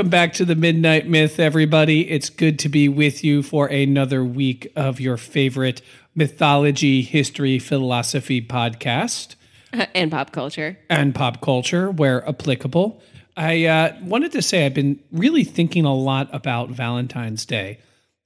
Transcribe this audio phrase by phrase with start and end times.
[0.00, 2.10] Welcome back to the Midnight Myth, everybody.
[2.10, 5.82] It's good to be with you for another week of your favorite
[6.14, 9.34] mythology, history, philosophy podcast
[9.94, 10.78] and pop culture.
[10.88, 13.02] and pop culture where applicable.
[13.36, 17.78] I uh, wanted to say I've been really thinking a lot about Valentine's Day.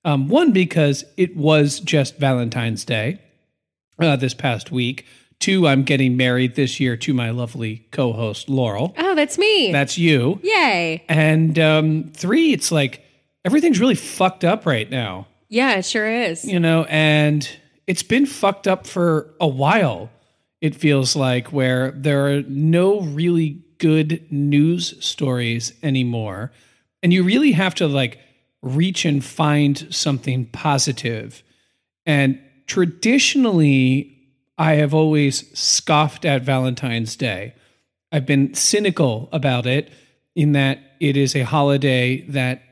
[0.04, 3.18] Um, one, because it was just Valentine's Day
[3.98, 5.06] uh, this past week.
[5.40, 8.94] Two, I'm getting married this year to my lovely co host, Laurel.
[8.96, 9.72] Oh, that's me.
[9.72, 10.40] That's you.
[10.42, 11.04] Yay.
[11.08, 13.02] And um, three, it's like
[13.44, 16.44] everything's really fucked up right now, Yeah, it sure is.
[16.46, 17.46] you know, and
[17.86, 20.08] it's been fucked up for a while.
[20.62, 26.52] It feels like where there are no really good news stories anymore.
[27.02, 28.18] And you really have to like
[28.62, 31.42] reach and find something positive.
[32.06, 34.13] And traditionally,
[34.56, 37.54] I have always scoffed at Valentine's Day.
[38.12, 39.90] I've been cynical about it
[40.34, 42.62] in that it is a holiday that,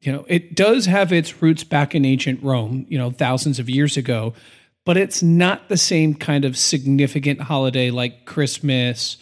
[0.00, 3.68] you know, it does have its roots back in ancient Rome, you know, thousands of
[3.68, 4.34] years ago,
[4.84, 9.16] but it's not the same kind of significant holiday like Christmas,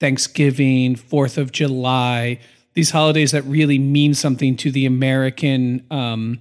[0.00, 2.40] Thanksgiving, 4th of July,
[2.74, 6.38] these holidays that really mean something to the American, um,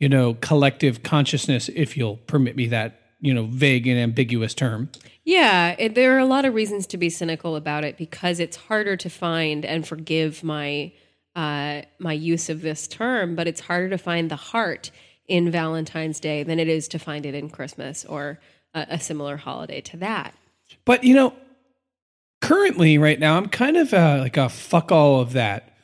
[0.00, 4.90] you know, collective consciousness, if you'll permit me that, you know, vague and ambiguous term.
[5.24, 8.56] Yeah, it, there are a lot of reasons to be cynical about it because it's
[8.56, 10.92] harder to find and forgive my
[11.34, 14.90] uh, my use of this term, but it's harder to find the heart
[15.28, 18.40] in Valentine's Day than it is to find it in Christmas or
[18.72, 20.34] a, a similar holiday to that.
[20.84, 21.34] But you know,
[22.40, 25.76] currently, right now, I'm kind of uh, like a fuck all of that.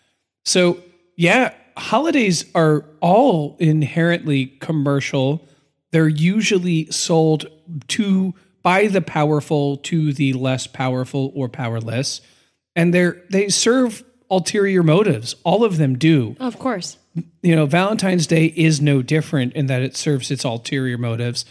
[0.45, 0.83] So
[1.17, 5.47] yeah, holidays are all inherently commercial.
[5.93, 7.47] They're usually sold
[7.89, 12.21] to by the powerful to the less powerful or powerless,
[12.75, 15.37] and they're they serve ulterior motives.
[15.45, 16.97] All of them do Of course.
[17.43, 21.45] you know, Valentine's Day is no different in that it serves its ulterior motives.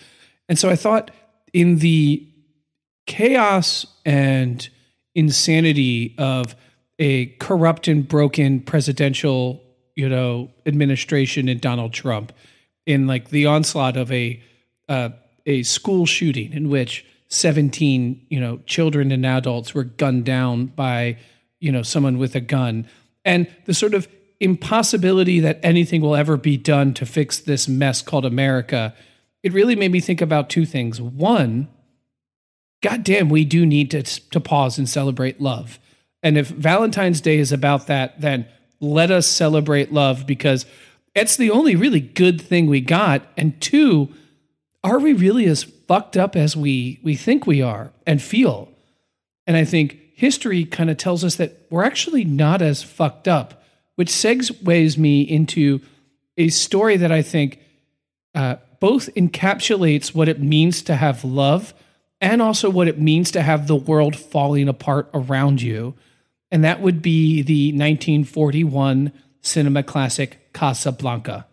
[0.50, 1.12] And so I thought
[1.54, 2.28] in the
[3.06, 4.68] chaos and
[5.14, 6.56] insanity of
[6.98, 9.62] a corrupt and broken presidential,
[9.96, 12.32] you know, administration in Donald Trump,
[12.86, 14.42] in like the onslaught of a
[14.90, 15.10] uh,
[15.46, 21.18] a school shooting in which 17, you know, children and adults were gunned down by,
[21.60, 22.88] you know, someone with a gun.
[23.24, 24.08] And the sort of
[24.42, 28.94] impossibility that anything will ever be done to fix this mess called America,
[29.44, 31.00] it really made me think about two things.
[31.00, 31.70] One,
[32.84, 35.80] goddamn, we do need to, to pause and celebrate love.
[36.22, 38.46] And if Valentine's Day is about that, then
[38.82, 40.66] let us celebrate love because
[41.14, 43.24] it's the only really good thing we got.
[43.38, 44.14] And two,
[44.84, 48.70] are we really as fucked up as we we think we are and feel?
[49.46, 53.64] And I think history kind of tells us that we're actually not as fucked up,
[53.96, 55.82] which segues me into
[56.38, 57.60] a story that I think
[58.34, 61.74] uh, both encapsulates what it means to have love
[62.20, 65.96] and also what it means to have the world falling apart around you.
[66.52, 69.12] And that would be the 1941
[69.42, 71.46] cinema classic Casablanca.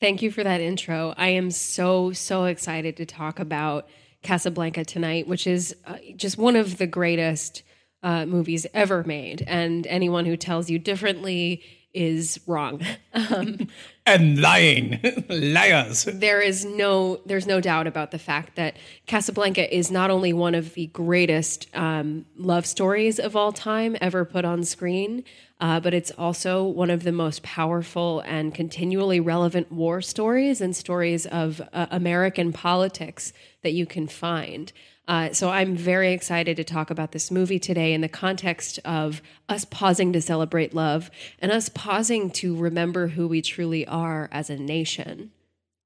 [0.00, 1.14] Thank you for that intro.
[1.16, 3.88] I am so, so excited to talk about
[4.22, 7.62] Casablanca tonight, which is uh, just one of the greatest
[8.02, 9.42] uh, movies ever made.
[9.46, 11.62] And anyone who tells you differently
[11.92, 12.82] is wrong.
[13.30, 13.68] Um,
[14.06, 16.04] And lying, liars.
[16.04, 20.54] there is no there's no doubt about the fact that Casablanca is not only one
[20.54, 25.24] of the greatest um, love stories of all time ever put on screen,
[25.58, 30.76] uh, but it's also one of the most powerful and continually relevant war stories and
[30.76, 34.70] stories of uh, American politics that you can find.
[35.06, 39.20] Uh, so I'm very excited to talk about this movie today in the context of
[39.48, 44.48] us pausing to celebrate love and us pausing to remember who we truly are as
[44.48, 45.30] a nation.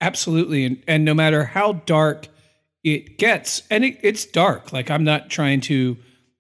[0.01, 0.65] Absolutely.
[0.65, 2.29] And, and no matter how dark
[2.85, 5.97] it gets, and it, it's dark, like I'm not trying to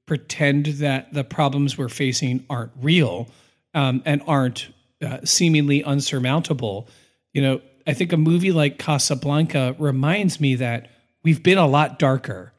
[0.07, 3.29] pretend that the problems we're facing aren't real
[3.75, 4.69] um, and aren't
[5.05, 6.89] uh, seemingly unsurmountable.
[7.33, 10.91] You know, I think a movie like Casablanca reminds me that
[11.25, 12.53] we've been a lot darker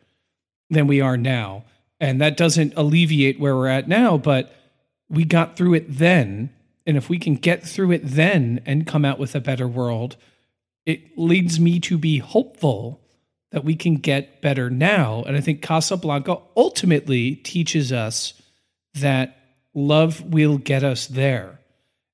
[0.70, 1.64] than we are now.
[2.00, 4.56] And that doesn't alleviate where we're at now, but
[5.10, 6.52] we got through it then.
[6.86, 10.16] And if we can get through it then and come out with a better world,
[10.86, 13.02] it leads me to be hopeful
[13.52, 15.24] that we can get better now.
[15.24, 18.34] And I think Casablanca ultimately teaches us
[18.96, 19.38] that
[19.74, 21.60] love will get us there.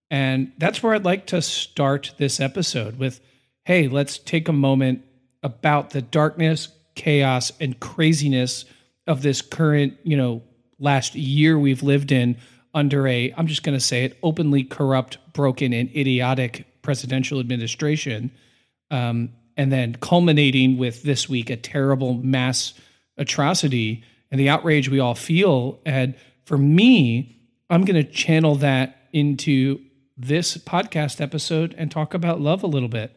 [0.10, 3.20] And that's where I'd like to start this episode with
[3.66, 5.04] hey, let's take a moment
[5.42, 8.66] about the darkness, chaos, and craziness
[9.08, 10.42] of this current, you know,
[10.80, 12.38] last year we've lived in
[12.74, 18.32] under a, I'm just going to say it, openly corrupt, broken, and idiotic presidential administration.
[18.92, 22.74] Um, and then culminating with this week a terrible mass
[23.18, 25.80] atrocity and the outrage we all feel.
[25.86, 26.16] And
[26.46, 27.40] for me,
[27.70, 29.80] I'm going to channel that into
[30.18, 33.16] this podcast episode and talk about love a little bit.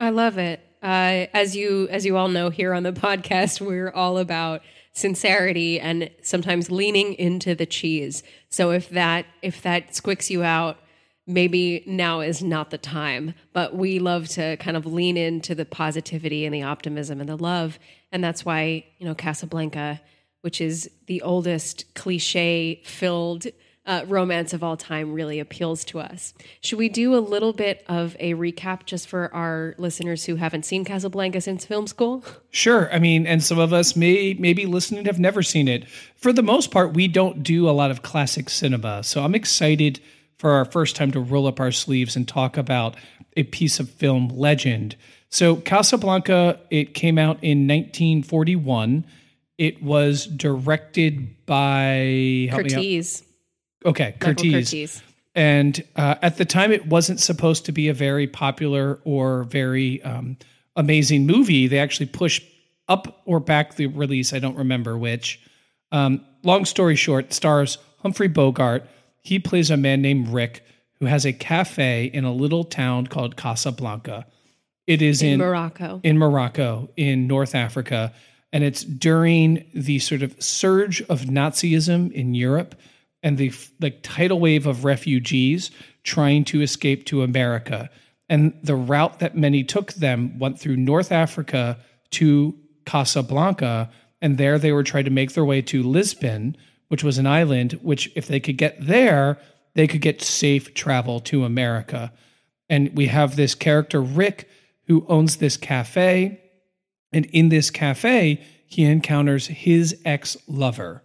[0.00, 0.60] I love it.
[0.82, 4.62] Uh, as you as you all know here on the podcast, we're all about
[4.92, 8.22] sincerity and sometimes leaning into the cheese.
[8.48, 10.78] So if that if that squicks you out,
[11.26, 13.34] maybe now is not the time.
[13.52, 17.36] But we love to kind of lean into the positivity and the optimism and the
[17.36, 17.78] love.
[18.12, 20.00] And that's why, you know, Casablanca,
[20.42, 23.46] which is the oldest cliche filled
[23.86, 26.34] uh, romance of all time, really appeals to us.
[26.60, 30.64] Should we do a little bit of a recap just for our listeners who haven't
[30.64, 32.24] seen Casablanca since film school?
[32.50, 32.92] Sure.
[32.92, 35.88] I mean, and some of us may maybe listening have never seen it.
[36.16, 39.04] For the most part, we don't do a lot of classic cinema.
[39.04, 40.00] So I'm excited
[40.38, 42.96] for our first time to roll up our sleeves and talk about
[43.36, 44.96] a piece of film legend.
[45.28, 49.04] So, Casablanca, it came out in 1941.
[49.58, 53.25] It was directed by Curtiz.
[53.86, 54.52] Okay, Curtiz.
[54.52, 55.02] Curtiz.
[55.34, 60.02] And uh, at the time, it wasn't supposed to be a very popular or very
[60.02, 60.36] um,
[60.74, 61.66] amazing movie.
[61.66, 62.42] They actually pushed
[62.88, 64.32] up or back the release.
[64.32, 65.40] I don't remember which.
[65.92, 68.88] Um, long story short, stars Humphrey Bogart,
[69.22, 70.62] he plays a man named Rick
[71.00, 74.26] who has a cafe in a little town called Casablanca.
[74.86, 76.00] It is in, in Morocco.
[76.02, 78.12] In Morocco, in North Africa.
[78.52, 82.74] And it's during the sort of surge of Nazism in Europe
[83.22, 85.70] and the like tidal wave of refugees
[86.04, 87.90] trying to escape to America.
[88.28, 91.78] And the route that many took them went through North Africa
[92.12, 92.54] to
[92.84, 93.90] Casablanca.
[94.20, 96.56] And there they were trying to make their way to Lisbon,
[96.88, 99.38] which was an island, which, if they could get there,
[99.74, 102.12] they could get safe travel to America.
[102.68, 104.48] And we have this character, Rick,
[104.86, 106.40] who owns this cafe.
[107.12, 111.02] And in this cafe, he encounters his ex lover.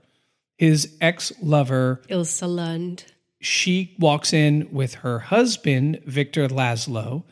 [0.62, 3.04] His ex lover, Ilsa Lund.
[3.40, 7.24] She walks in with her husband, Victor Laszlo.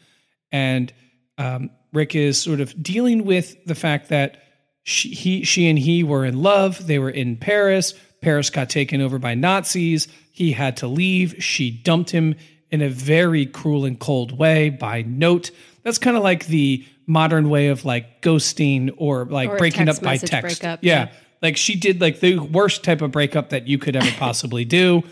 [0.52, 0.92] And
[1.38, 4.42] um, Rick is sort of dealing with the fact that
[4.82, 6.88] she, he, she and he were in love.
[6.88, 7.94] They were in Paris.
[8.24, 10.08] Paris got taken over by Nazis.
[10.32, 11.36] He had to leave.
[11.38, 12.34] She dumped him
[12.72, 15.52] in a very cruel and cold way by note.
[15.84, 20.02] That's kind of like the modern way of like ghosting or like or breaking up
[20.02, 20.62] by text.
[20.62, 21.04] Breakup, yeah.
[21.04, 21.12] yeah.
[21.42, 25.04] Like she did like the worst type of breakup that you could ever possibly do.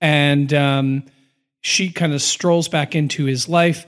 [0.00, 1.04] And um,
[1.60, 3.86] she kind of strolls back into his life.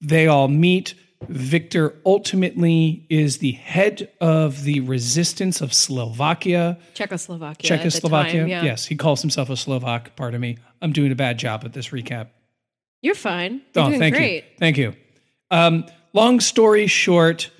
[0.00, 0.94] They all meet.
[1.28, 6.78] Victor ultimately is the head of the resistance of Slovakia.
[6.94, 7.78] Czechoslovakia.
[7.78, 8.40] Czechoslovakia.
[8.40, 8.62] Time, yeah.
[8.62, 10.14] Yes, he calls himself a Slovak.
[10.14, 10.58] Pardon me.
[10.82, 12.28] I'm doing a bad job at this recap.
[13.02, 13.62] You're fine.
[13.74, 14.34] You're oh, thank great.
[14.34, 14.42] you.
[14.58, 14.94] Thank you.
[15.50, 17.50] Um, long story short,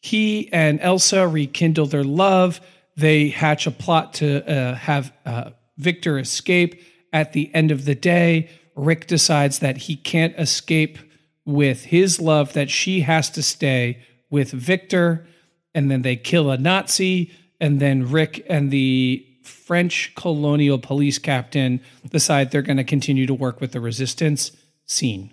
[0.00, 2.60] he and Elsa rekindle their love.
[2.96, 6.82] They hatch a plot to uh, have uh, Victor escape.
[7.12, 10.98] At the end of the day, Rick decides that he can't escape
[11.44, 15.26] with his love that she has to stay with Victor,
[15.74, 21.80] and then they kill a Nazi, and then Rick and the French colonial police captain
[22.08, 24.52] decide they're going to continue to work with the resistance.
[24.86, 25.32] Scene.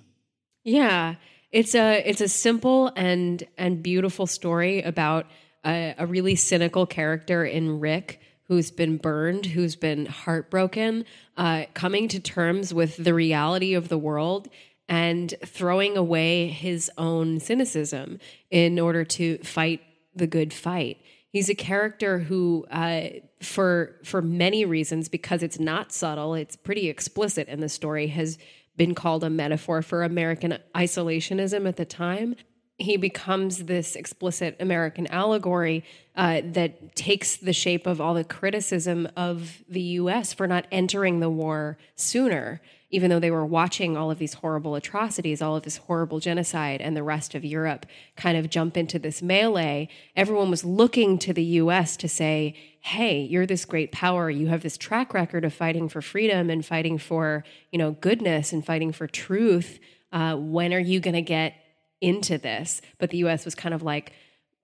[0.64, 1.16] Yeah,
[1.52, 5.26] it's a it's a simple and and beautiful story about
[5.66, 12.08] a, a really cynical character in Rick who's been burned, who's been heartbroken, uh, coming
[12.08, 14.48] to terms with the reality of the world
[14.88, 19.82] and throwing away his own cynicism in order to fight
[20.16, 20.98] the good fight.
[21.30, 23.08] He's a character who, uh,
[23.42, 28.38] for for many reasons, because it's not subtle, it's pretty explicit in the story, has
[28.78, 32.36] been called a metaphor for American isolationism at the time.
[32.78, 35.84] He becomes this explicit American allegory
[36.16, 40.34] uh, that takes the shape of all the criticism of the U.S.
[40.34, 44.76] for not entering the war sooner even though they were watching all of these horrible
[44.76, 48.98] atrocities, all of this horrible genocide, and the rest of Europe kind of jump into
[48.98, 54.30] this melee, everyone was looking to the US to say, hey, you're this great power.
[54.30, 58.54] You have this track record of fighting for freedom and fighting for, you know, goodness
[58.54, 59.80] and fighting for truth.
[60.14, 61.56] Uh, when are you going to get
[62.02, 62.82] into this?
[62.98, 64.14] But the US was kind of like,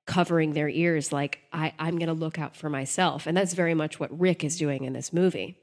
[0.06, 3.74] covering their ears like I, i'm going to look out for myself and that's very
[3.74, 5.58] much what rick is doing in this movie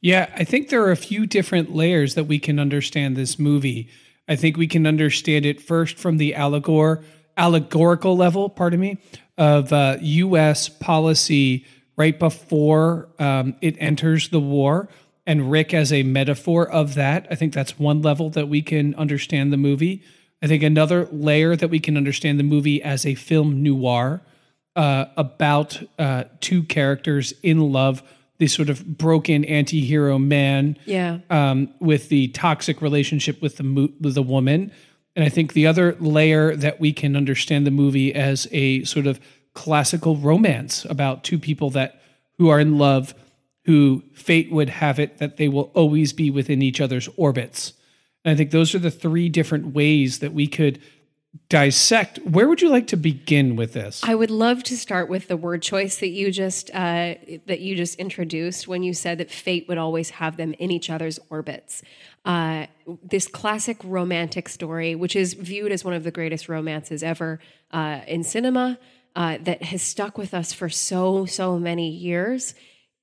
[0.00, 3.88] yeah, I think there are a few different layers that we can understand this movie.
[4.28, 7.02] I think we can understand it first from the allegor
[7.36, 8.98] allegorical level, pardon me,
[9.36, 10.68] of uh, U.S.
[10.68, 11.64] policy
[11.96, 14.88] right before um, it enters the war,
[15.26, 17.26] and Rick as a metaphor of that.
[17.30, 20.02] I think that's one level that we can understand the movie.
[20.42, 24.22] I think another layer that we can understand the movie as a film noir
[24.76, 28.02] uh, about uh, two characters in love
[28.38, 31.18] the sort of broken anti-hero man yeah.
[31.28, 34.72] um, with the toxic relationship with the with the woman.
[35.16, 39.08] And i think the other layer that we can understand the movie as a sort
[39.08, 39.18] of
[39.54, 42.00] classical romance about two people that
[42.38, 43.14] who are in love
[43.64, 47.72] who fate would have it that they will always be within each other's orbits
[48.28, 50.78] and i think those are the three different ways that we could
[51.48, 52.18] dissect.
[52.18, 54.02] Where would you like to begin with this?
[54.04, 57.14] I would love to start with the word choice that you just uh,
[57.46, 60.90] that you just introduced when you said that fate would always have them in each
[60.90, 61.82] other's orbits.
[62.24, 62.66] Uh,
[63.02, 67.38] this classic romantic story which is viewed as one of the greatest romances ever
[67.70, 68.78] uh, in cinema
[69.16, 72.54] uh, that has stuck with us for so so many years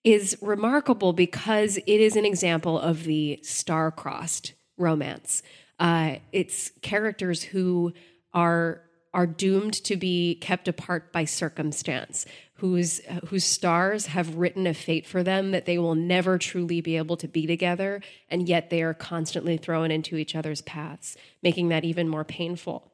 [0.04, 5.42] is remarkable because it is an example of the star-crossed romance
[5.80, 7.94] uh, it's characters who
[8.34, 8.82] are
[9.14, 15.08] are doomed to be kept apart by circumstance, whose whose stars have written a fate
[15.08, 18.82] for them that they will never truly be able to be together, and yet they
[18.82, 22.92] are constantly thrown into each other's paths, making that even more painful.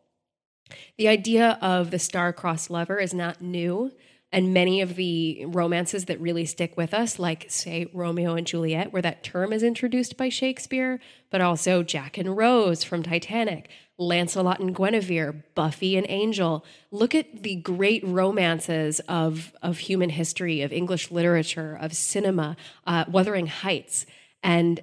[0.98, 3.92] The idea of the star-crossed lover is not new.
[4.34, 8.94] And many of the romances that really stick with us, like, say, Romeo and Juliet,
[8.94, 14.62] where that term is introduced by Shakespeare, but also Jack and Rose from Titanic, Lancelot
[14.62, 16.66] and Guinevere, Buffy and Angel.
[16.92, 22.56] Look at the great romances of, of human history, of English literature, of cinema,
[22.88, 24.06] uh, Wuthering Heights,
[24.42, 24.80] and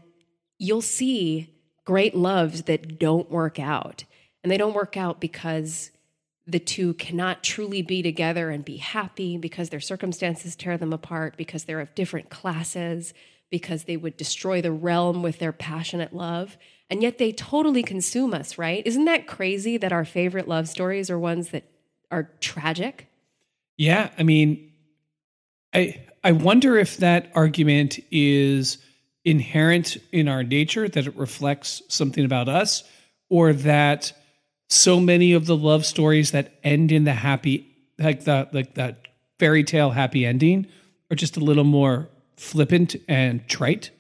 [0.59, 1.55] you'll see
[1.87, 4.05] great loves that don't work out.
[4.43, 5.91] And they don't work out because
[6.49, 11.37] the two cannot truly be together and be happy because their circumstances tear them apart,
[11.37, 13.15] because they're of different classes,
[13.51, 16.57] because they would destroy the realm with their passionate love
[16.91, 18.87] and yet they totally consume us, right?
[18.87, 21.65] Isn't that crazy that our favorite love stories are ones that
[22.11, 23.09] are tragic?
[23.77, 24.73] Yeah, I mean,
[25.75, 28.79] I I wonder if that argument is
[29.25, 32.85] inherent in our nature that it reflects something about us
[33.29, 34.13] or that
[34.69, 37.67] so many of the love stories that end in the happy
[37.99, 39.09] like the like that
[39.39, 40.67] fairy tale happy ending
[41.11, 43.91] are just a little more flippant and trite.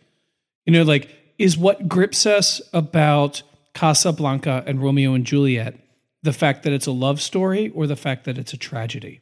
[0.66, 3.42] You know, like is what grips us about
[3.74, 5.78] Casablanca and Romeo and Juliet
[6.22, 9.20] the fact that it's a love story or the fact that it's a tragedy?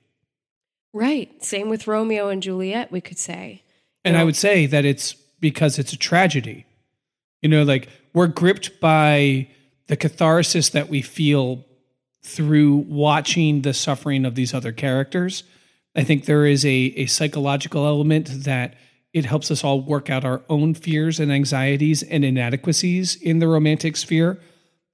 [0.92, 1.44] Right.
[1.44, 3.62] Same with Romeo and Juliet, we could say.
[4.04, 4.22] And know?
[4.22, 6.64] I would say that it's because it's a tragedy.
[7.42, 9.48] You know, like we're gripped by
[9.88, 11.64] the catharsis that we feel
[12.22, 15.44] through watching the suffering of these other characters.
[15.94, 18.74] I think there is a, a psychological element that
[19.12, 23.48] it helps us all work out our own fears and anxieties and inadequacies in the
[23.48, 24.38] romantic sphere.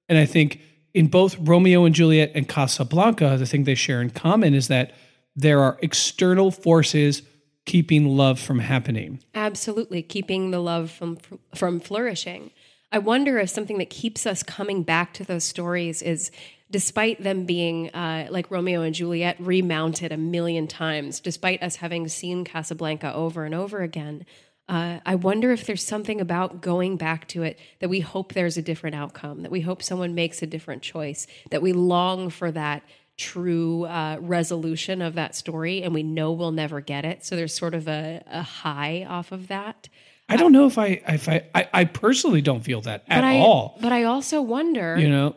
[0.08, 0.60] And I think
[0.94, 4.92] in both Romeo and Juliet and Casablanca, the thing they share in common is that
[5.34, 7.22] there are external forces
[7.64, 9.20] keeping love from happening.
[9.34, 11.18] Absolutely, keeping the love from
[11.54, 12.50] from flourishing.
[12.92, 16.30] I wonder if something that keeps us coming back to those stories is
[16.70, 22.06] despite them being uh, like Romeo and Juliet remounted a million times, despite us having
[22.08, 24.26] seen Casablanca over and over again,
[24.68, 28.56] uh, I wonder if there's something about going back to it that we hope there's
[28.56, 32.50] a different outcome, that we hope someone makes a different choice, that we long for
[32.52, 32.82] that
[33.16, 37.24] true uh, resolution of that story, and we know we'll never get it.
[37.24, 39.88] So there's sort of a, a high off of that.
[40.32, 43.38] I don't know if I if I I, I personally don't feel that at I,
[43.38, 43.78] all.
[43.80, 45.36] But I also wonder, You know,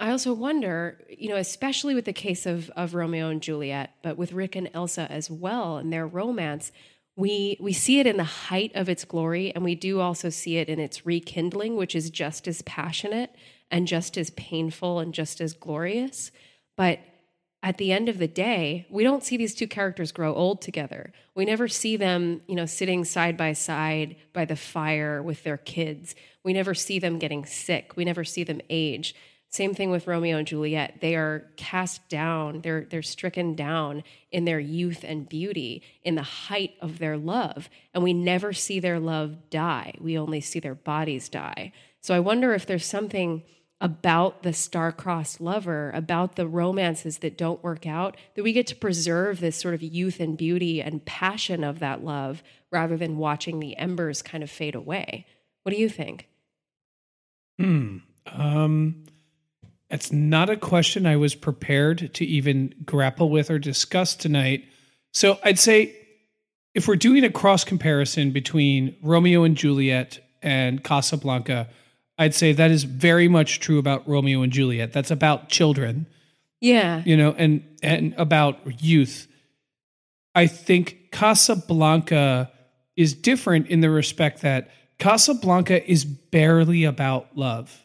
[0.00, 4.16] I also wonder, you know, especially with the case of of Romeo and Juliet, but
[4.16, 6.72] with Rick and Elsa as well and their romance,
[7.16, 10.56] we we see it in the height of its glory, and we do also see
[10.56, 13.34] it in its rekindling, which is just as passionate
[13.70, 16.30] and just as painful and just as glorious.
[16.76, 17.00] But
[17.62, 21.12] at the end of the day, we don't see these two characters grow old together.
[21.34, 25.56] We never see them, you know, sitting side by side by the fire with their
[25.56, 26.14] kids.
[26.44, 27.96] We never see them getting sick.
[27.96, 29.14] We never see them age.
[29.50, 30.98] Same thing with Romeo and Juliet.
[31.00, 36.22] They are cast down, they're they're stricken down in their youth and beauty, in the
[36.22, 39.94] height of their love, and we never see their love die.
[40.00, 41.72] We only see their bodies die.
[42.02, 43.42] So I wonder if there's something
[43.80, 48.74] about the star-crossed lover, about the romances that don't work out, that we get to
[48.74, 52.42] preserve this sort of youth and beauty and passion of that love
[52.72, 55.26] rather than watching the embers kind of fade away.
[55.62, 56.28] What do you think?
[57.58, 57.98] Hmm.
[58.26, 59.04] Um,
[59.90, 64.64] it's not a question I was prepared to even grapple with or discuss tonight.
[65.12, 65.96] So I'd say
[66.74, 71.68] if we're doing a cross comparison between Romeo and Juliet and Casablanca,
[72.18, 74.92] I'd say that is very much true about Romeo and Juliet.
[74.92, 76.06] That's about children,
[76.60, 77.02] Yeah.
[77.06, 79.28] you know, and and about youth.
[80.34, 82.50] I think Casablanca
[82.96, 87.84] is different in the respect that Casablanca is barely about love.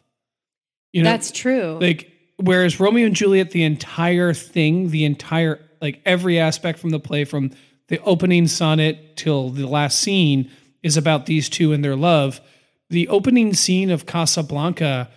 [0.91, 1.77] You know, That's true.
[1.79, 6.99] like whereas Romeo and Juliet, the entire thing, the entire like every aspect from the
[6.99, 7.51] play, from
[7.89, 10.49] the opening sonnet till the last scene,
[10.81, 12.41] is about these two and their love.
[12.93, 15.09] The opening scene of Casablanca,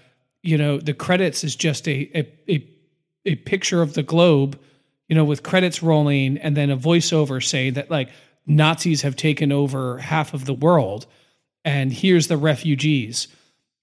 [0.43, 2.67] you know, the credits is just a a a,
[3.27, 4.59] a picture of the globe,
[5.09, 8.09] you know, with credits rolling and then a voiceover saying that like
[8.47, 11.07] Nazis have taken over half of the world
[11.67, 13.29] and here's the refugees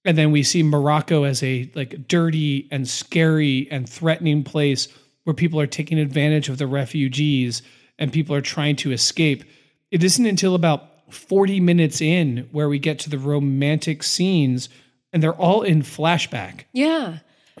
[0.04, 4.88] and then we see Morocco as a like dirty and scary and threatening place
[5.22, 7.62] where people are taking advantage of the refugees
[7.98, 9.44] and people are trying to escape.
[9.92, 14.68] It isn't until about 40 minutes in where we get to the romantic scenes
[15.12, 16.64] and they're all in flashback.
[16.72, 17.18] yeah.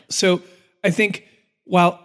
[0.08, 0.42] So
[0.82, 1.26] I think
[1.64, 1.98] while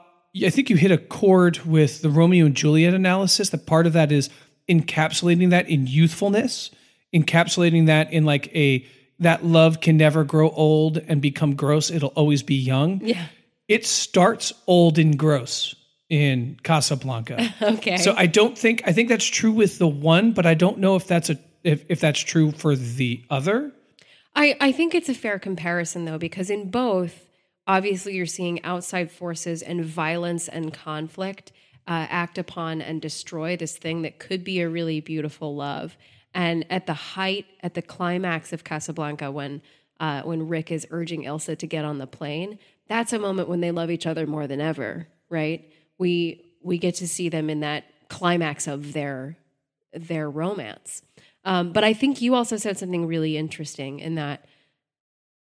[0.46, 3.94] I think you hit a chord with the Romeo and Juliet analysis, that part of
[3.94, 4.30] that is
[4.70, 6.72] encapsulating that in youthfulness,
[7.14, 8.86] encapsulating that in like a
[9.20, 11.92] that love can never grow old and become gross.
[11.92, 13.02] It'll always be young.
[13.04, 13.26] Yeah.
[13.68, 15.76] It starts old and gross
[16.10, 17.54] in Casablanca.
[17.62, 17.98] Okay.
[17.98, 20.96] So I don't think I think that's true with the one, but I don't know
[20.96, 23.72] if that's a if, if that's true for the other.
[24.36, 27.28] I, I think it's a fair comparison though, because in both,
[27.68, 31.52] obviously you're seeing outside forces and violence and conflict
[31.88, 35.98] uh, act upon and destroy this thing that could be a really beautiful love.
[36.34, 39.62] And at the height, at the climax of Casablanca, when
[40.00, 43.60] uh, when Rick is urging Elsa to get on the plane, that's a moment when
[43.60, 45.70] they love each other more than ever, right?
[46.00, 49.38] We we get to see them in that climax of their
[49.94, 51.04] their romance.
[51.46, 54.46] Um, but I think you also said something really interesting in that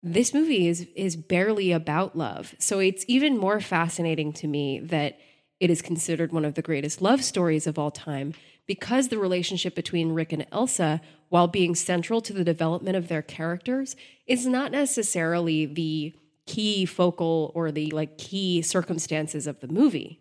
[0.01, 2.55] this movie is is barely about love.
[2.59, 5.19] So it's even more fascinating to me that
[5.59, 8.33] it is considered one of the greatest love stories of all time
[8.67, 13.21] because the relationship between Rick and Elsa, while being central to the development of their
[13.21, 13.95] characters,
[14.27, 16.13] is not necessarily the
[16.45, 20.19] key focal or the like key circumstances of the movie.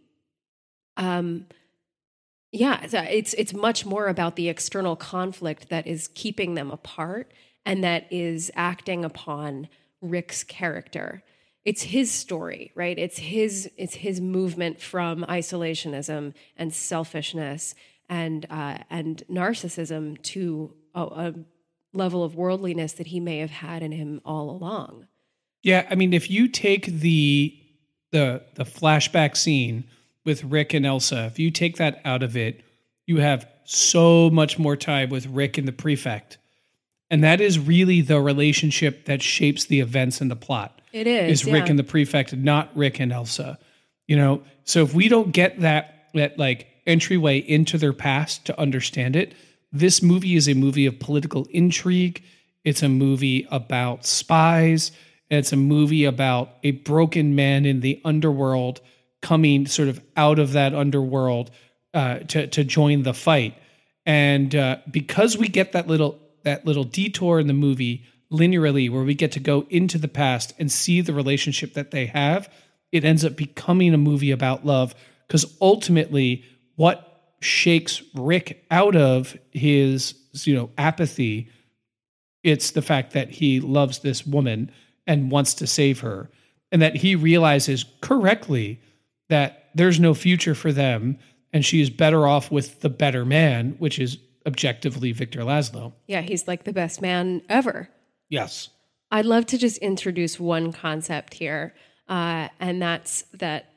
[0.96, 1.46] Um,
[2.52, 7.32] yeah, it's it's much more about the external conflict that is keeping them apart
[7.66, 9.68] and that is acting upon
[10.00, 11.22] Rick's character.
[11.64, 12.98] It's his story, right?
[12.98, 17.74] It's his it's his movement from isolationism and selfishness
[18.08, 21.34] and uh, and narcissism to a, a
[21.92, 25.06] level of worldliness that he may have had in him all along.
[25.62, 27.58] Yeah, I mean, if you take the
[28.12, 29.84] the the flashback scene
[30.24, 32.62] with Rick and Elsa, if you take that out of it,
[33.06, 36.38] you have so much more time with Rick and the prefect.
[37.10, 40.80] And that is really the relationship that shapes the events and the plot.
[40.92, 43.58] It is, Is Rick and the prefect, not Rick and Elsa.
[44.06, 48.58] You know, so if we don't get that that like entryway into their past to
[48.60, 49.34] understand it,
[49.72, 52.22] this movie is a movie of political intrigue.
[52.62, 54.92] It's a movie about spies.
[55.30, 58.80] It's a movie about a broken man in the underworld
[59.24, 61.50] coming sort of out of that underworld
[61.94, 63.54] uh, to to join the fight.
[64.04, 69.02] And uh, because we get that little that little detour in the movie linearly, where
[69.02, 72.52] we get to go into the past and see the relationship that they have,
[72.92, 74.94] it ends up becoming a movie about love
[75.26, 76.44] because ultimately
[76.76, 81.48] what shakes Rick out of his you know apathy
[82.42, 84.70] it's the fact that he loves this woman
[85.06, 86.28] and wants to save her
[86.70, 88.80] and that he realizes correctly
[89.28, 91.18] that there's no future for them
[91.52, 95.92] and she is better off with the better man which is objectively Victor Laszlo.
[96.06, 97.88] Yeah, he's like the best man ever.
[98.28, 98.68] Yes.
[99.10, 101.74] I'd love to just introduce one concept here,
[102.08, 103.70] uh, and that's that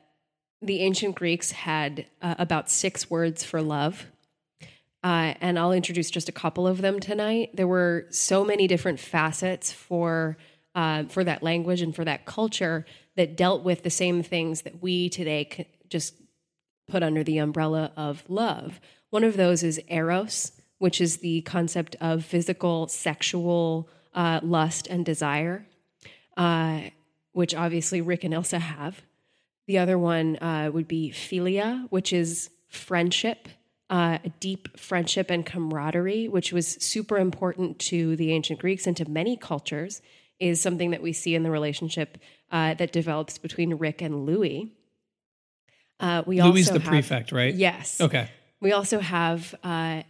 [0.60, 4.06] the ancient Greeks had uh, about six words for love.
[5.04, 7.50] Uh, and I'll introduce just a couple of them tonight.
[7.54, 10.36] There were so many different facets for
[10.74, 12.84] uh, for that language and for that culture
[13.18, 16.14] that dealt with the same things that we today just
[16.86, 18.80] put under the umbrella of love.
[19.10, 25.04] One of those is eros, which is the concept of physical, sexual uh, lust and
[25.04, 25.66] desire,
[26.36, 26.82] uh,
[27.32, 29.02] which obviously Rick and Elsa have.
[29.66, 33.48] The other one uh, would be philia, which is friendship,
[33.90, 39.10] uh, deep friendship and camaraderie, which was super important to the ancient Greeks and to
[39.10, 40.02] many cultures,
[40.40, 42.18] is something that we see in the relationship
[42.50, 44.72] uh, that develops between Rick and Louis.
[46.00, 47.54] Uh, we Louis also the have, prefect, right?
[47.54, 48.00] Yes.
[48.00, 48.30] Okay.
[48.60, 50.04] We also have I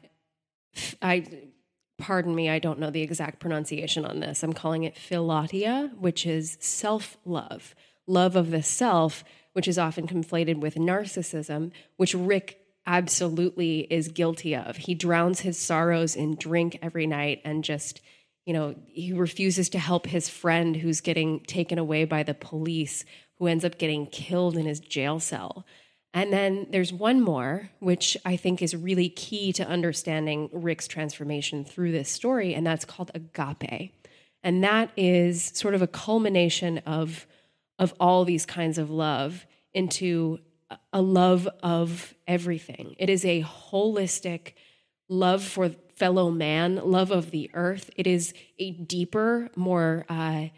[1.98, 4.42] pardon me, I don't know the exact pronunciation on this.
[4.42, 7.74] I'm calling it philautia, which is self-love,
[8.06, 14.54] love of the self, which is often conflated with narcissism, which Rick absolutely is guilty
[14.54, 14.76] of.
[14.76, 18.00] He drowns his sorrows in drink every night and just
[18.48, 23.04] you know, he refuses to help his friend who's getting taken away by the police,
[23.36, 25.66] who ends up getting killed in his jail cell.
[26.14, 31.62] And then there's one more, which I think is really key to understanding Rick's transformation
[31.62, 33.92] through this story, and that's called agape.
[34.42, 37.26] And that is sort of a culmination of,
[37.78, 40.38] of all these kinds of love into
[40.94, 42.96] a love of everything.
[42.98, 44.54] It is a holistic
[45.10, 47.90] love for fellow man, love of the earth.
[47.96, 50.48] It is a deeper, more uh,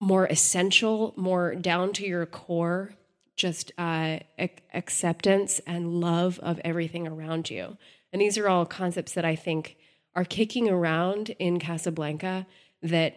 [0.00, 2.94] more essential, more down to your core
[3.36, 7.76] just uh, ac- acceptance and love of everything around you.
[8.12, 9.76] And these are all concepts that I think
[10.14, 12.46] are kicking around in Casablanca
[12.82, 13.16] that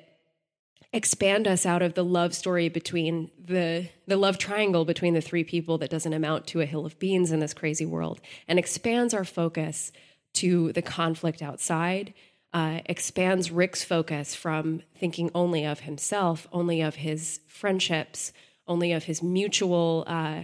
[0.93, 5.43] expand us out of the love story between the the love triangle between the three
[5.43, 9.13] people that doesn't amount to a hill of beans in this crazy world and expands
[9.13, 9.91] our focus
[10.37, 12.13] to the conflict outside
[12.53, 18.31] uh, expands rick's focus from thinking only of himself only of his friendships
[18.67, 20.43] only of his mutual uh,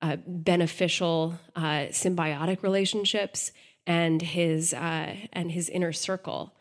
[0.00, 3.52] uh, beneficial uh, symbiotic relationships
[3.86, 6.54] and his uh, and his inner circle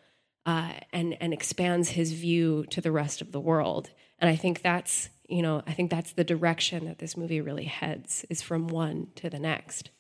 [0.46, 3.92] uh, and and expands his view to the rest of the world.
[4.18, 7.66] And I think that's you know I think that's the direction that this movie really
[7.66, 9.92] heads is from one to the next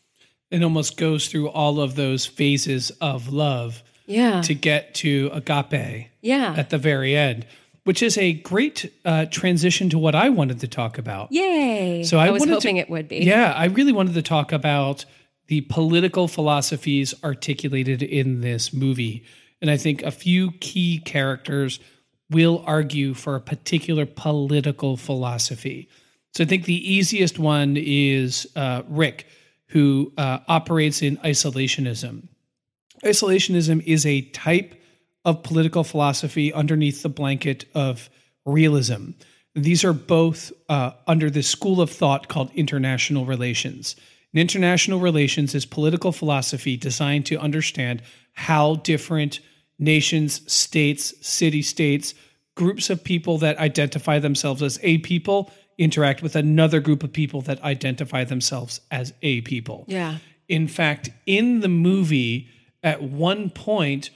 [0.51, 6.07] it almost goes through all of those phases of love yeah to get to agape
[6.21, 7.45] yeah at the very end
[7.87, 11.31] which is a great uh, transition to what I wanted to talk about.
[11.31, 12.03] Yay!
[12.03, 13.19] So I, I was hoping to, it would be.
[13.19, 15.05] Yeah, I really wanted to talk about
[15.47, 19.23] the political philosophies articulated in this movie,
[19.61, 21.79] and I think a few key characters
[22.29, 25.87] will argue for a particular political philosophy.
[26.33, 29.27] So I think the easiest one is uh, Rick,
[29.67, 32.27] who uh, operates in isolationism.
[33.03, 34.81] Isolationism is a type
[35.25, 38.09] of political philosophy underneath the blanket of
[38.45, 39.11] realism.
[39.55, 43.95] These are both uh, under the school of thought called international relations.
[44.33, 48.03] And international relations is political philosophy designed to understand
[48.33, 49.39] how different
[49.79, 52.13] nations, states, city states,
[52.55, 57.41] groups of people that identify themselves as a people interact with another group of people
[57.41, 59.85] that identify themselves as a people.
[59.87, 60.17] Yeah.
[60.47, 62.49] In fact, in the movie,
[62.83, 64.09] at one point,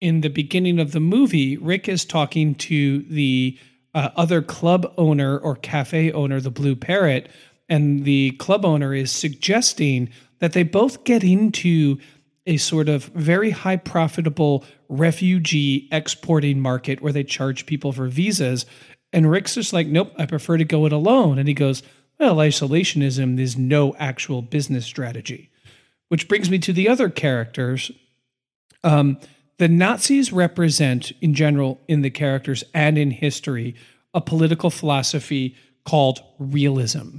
[0.00, 3.58] in the beginning of the movie, Rick is talking to the
[3.94, 7.28] uh, other club owner or cafe owner, the Blue Parrot,
[7.68, 10.08] and the club owner is suggesting
[10.38, 11.98] that they both get into
[12.46, 18.64] a sort of very high profitable refugee exporting market where they charge people for visas.
[19.12, 21.38] And Rick's just like, nope, I prefer to go it alone.
[21.38, 21.82] And he goes,
[22.18, 25.50] well, isolationism is no actual business strategy.
[26.08, 27.90] Which brings me to the other characters.
[28.82, 29.18] Um,
[29.58, 33.74] the Nazis represent, in general, in the characters and in history,
[34.14, 37.18] a political philosophy called realism.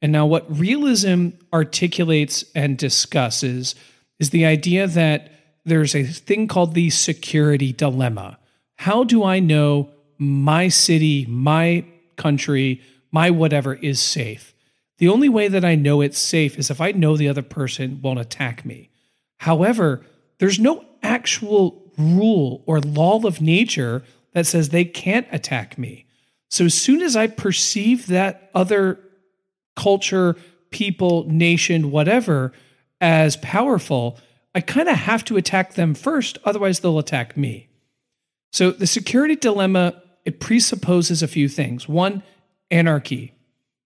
[0.00, 3.74] And now, what realism articulates and discusses
[4.20, 5.32] is the idea that
[5.64, 8.38] there's a thing called the security dilemma.
[8.76, 11.84] How do I know my city, my
[12.16, 14.54] country, my whatever is safe.
[14.98, 18.00] The only way that I know it's safe is if I know the other person
[18.02, 18.90] won't attack me.
[19.38, 20.04] However,
[20.38, 24.02] there's no actual rule or law of nature
[24.32, 26.06] that says they can't attack me.
[26.50, 28.98] So as soon as I perceive that other
[29.76, 30.36] culture,
[30.70, 32.52] people, nation, whatever,
[33.00, 34.18] as powerful,
[34.54, 37.68] I kind of have to attack them first, otherwise they'll attack me.
[38.52, 41.88] So the security dilemma it presupposes a few things.
[41.88, 42.22] One,
[42.70, 43.32] anarchy,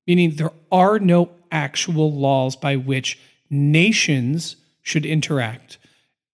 [0.09, 3.17] meaning there are no actual laws by which
[3.49, 5.79] nations should interact.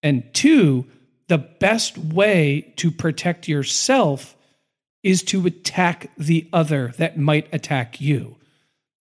[0.01, 0.87] And two,
[1.27, 4.35] the best way to protect yourself
[5.03, 8.35] is to attack the other that might attack you.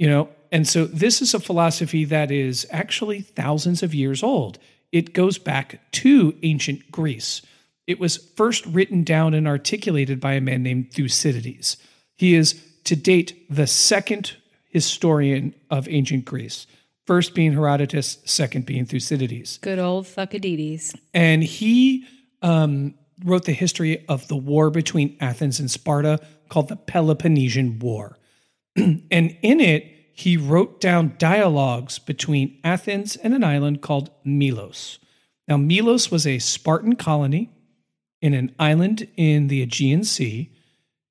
[0.01, 4.59] You know, and so this is a philosophy that is actually thousands of years old.
[4.91, 7.41] It goes back to ancient Greece.
[7.89, 11.79] It was first written down and articulated by a man named Thucydides.
[12.17, 14.37] He is to date the second
[14.69, 16.67] historian of ancient Greece,
[17.07, 19.57] first being Herodotus, second being Thucydides.
[19.63, 20.95] Good old Thucydides.
[21.15, 22.05] And he
[22.43, 26.21] um, wrote the history of the war between Athens and Sparta
[26.51, 28.19] called the Peloponnesian War.
[28.77, 34.99] and in it, he wrote down dialogues between Athens and an island called Milos.
[35.47, 37.51] Now, Milos was a Spartan colony
[38.21, 40.51] in an island in the Aegean Sea,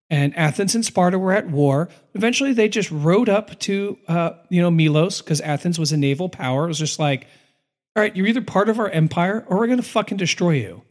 [0.10, 1.90] and Athens and Sparta were at war.
[2.14, 6.30] Eventually, they just rode up to, uh, you know, Milos because Athens was a naval
[6.30, 6.66] power.
[6.66, 7.28] It was just like,
[7.96, 10.84] all right, you're either part of our empire or we're to fucking destroy you.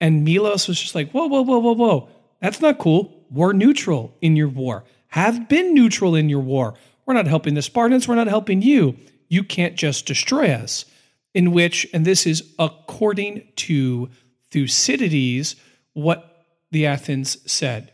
[0.00, 2.08] And Milos was just like, whoa, whoa, whoa, whoa, whoa.
[2.40, 3.24] That's not cool.
[3.30, 4.84] We're neutral in your war.
[5.08, 6.74] Have been neutral in your war.
[7.06, 8.08] We're not helping the Spartans.
[8.08, 8.96] We're not helping you.
[9.28, 10.84] You can't just destroy us.
[11.32, 14.08] In which, and this is according to
[14.50, 15.56] Thucydides,
[15.92, 17.92] what the Athens said.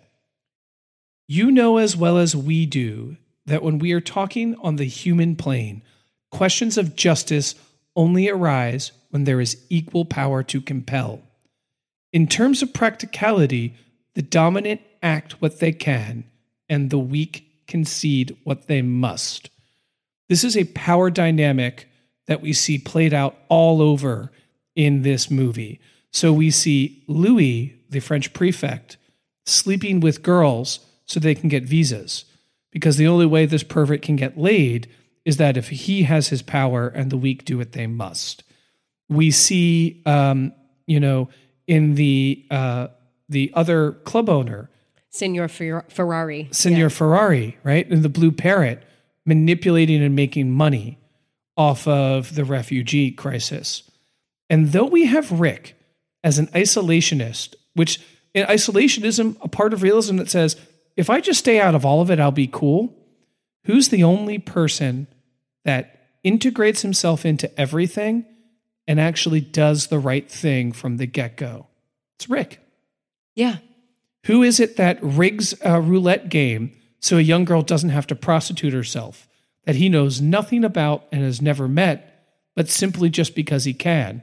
[1.29, 5.37] You know as well as we do that when we are talking on the human
[5.37, 5.83] plane,
[6.31, 7.55] questions of justice
[7.97, 11.23] only arise when there is equal power to compel.
[12.13, 13.75] In terms of practicality,
[14.15, 16.25] the dominant act what they can,
[16.69, 19.51] and the weak concede what they must.
[20.29, 21.89] This is a power dynamic
[22.27, 24.31] that we see played out all over
[24.75, 25.81] in this movie.
[26.13, 28.97] So we see Louis, the French prefect,
[29.47, 32.25] sleeping with girls so they can get visas.
[32.71, 34.89] Because the only way this pervert can get laid
[35.25, 38.45] is that if he has his power and the weak do what they must.
[39.09, 40.53] We see, um,
[40.87, 41.29] you know,
[41.67, 42.89] in the uh,
[43.29, 44.71] the other club owner
[45.13, 46.49] Senor Ferrari.
[46.51, 46.89] Senor yeah.
[46.89, 47.89] Ferrari, right?
[47.89, 48.83] And the Blue Parrot
[49.27, 50.99] manipulating and making money
[51.57, 53.83] off of the refugee crisis.
[54.49, 55.77] And though we have Rick
[56.25, 58.01] as an isolationist, which
[58.35, 60.57] in isolationism, a part of realism that says,
[60.97, 62.97] if I just stay out of all of it, I'll be cool.
[63.65, 65.07] Who's the only person
[65.65, 68.25] that integrates himself into everything
[68.87, 71.67] and actually does the right thing from the get go?
[72.17, 72.61] It's Rick.
[73.35, 73.59] Yeah.
[74.27, 78.15] Who is it that rigs a roulette game so a young girl doesn't have to
[78.15, 79.29] prostitute herself
[79.65, 84.23] that he knows nothing about and has never met, but simply just because he can?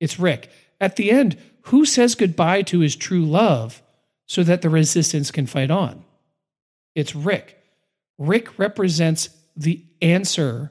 [0.00, 0.50] It's Rick.
[0.80, 3.82] At the end, who says goodbye to his true love
[4.26, 6.04] so that the resistance can fight on?
[6.94, 7.62] It's Rick.
[8.18, 10.70] Rick represents the answer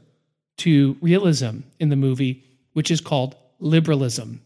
[0.57, 4.41] to realism in the movie, which is called liberalism,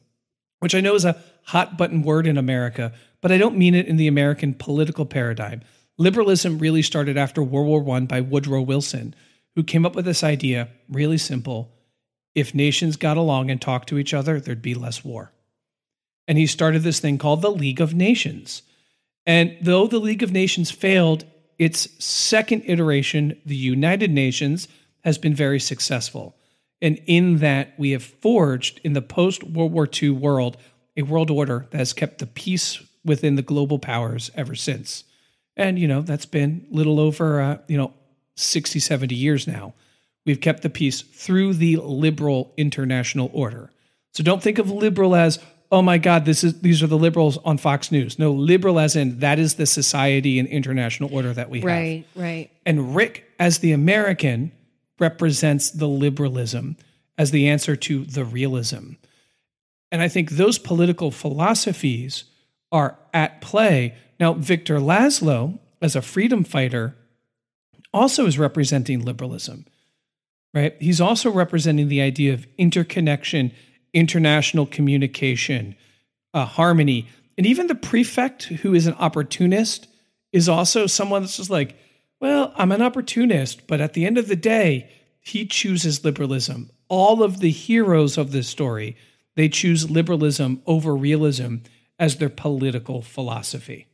[0.59, 3.87] which I know is a hot button word in America, but I don't mean it
[3.87, 5.61] in the American political paradigm.
[5.97, 9.13] Liberalism really started after World War I by Woodrow Wilson,
[9.55, 11.73] who came up with this idea really simple.
[12.35, 15.31] If nations got along and talked to each other, there'd be less war.
[16.29, 18.61] And he started this thing called the League of Nations.
[19.25, 21.25] And though the League of Nations failed,
[21.57, 24.67] its second iteration, the United Nations,
[25.03, 26.35] has been very successful.
[26.81, 30.57] And in that, we have forged in the post World War II world
[30.95, 35.05] a world order that has kept the peace within the global powers ever since.
[35.57, 37.93] And, you know, that's been little over, uh, you know,
[38.35, 39.73] 60, 70 years now.
[40.25, 43.71] We've kept the peace through the liberal international order.
[44.13, 45.39] So don't think of liberal as,
[45.71, 48.17] oh my God, this is these are the liberals on Fox News.
[48.19, 51.67] No, liberal as in that is the society and international order that we have.
[51.67, 52.49] Right, right.
[52.65, 54.51] And Rick, as the American,
[54.99, 56.77] represents the liberalism
[57.17, 58.93] as the answer to the realism.
[59.91, 62.25] And I think those political philosophies
[62.71, 63.95] are at play.
[64.19, 66.95] Now, Victor Laszlo, as a freedom fighter,
[67.93, 69.65] also is representing liberalism,
[70.53, 70.75] right?
[70.79, 73.51] He's also representing the idea of interconnection,
[73.93, 75.75] international communication,
[76.33, 77.07] uh, harmony.
[77.37, 79.87] And even the prefect, who is an opportunist,
[80.31, 81.75] is also someone that's just like,
[82.19, 86.69] well, I'm an opportunist, but at the end of the day, he chooses liberalism.
[86.87, 88.95] All of the heroes of this story,
[89.35, 91.57] they choose liberalism over realism
[91.97, 93.88] as their political philosophy.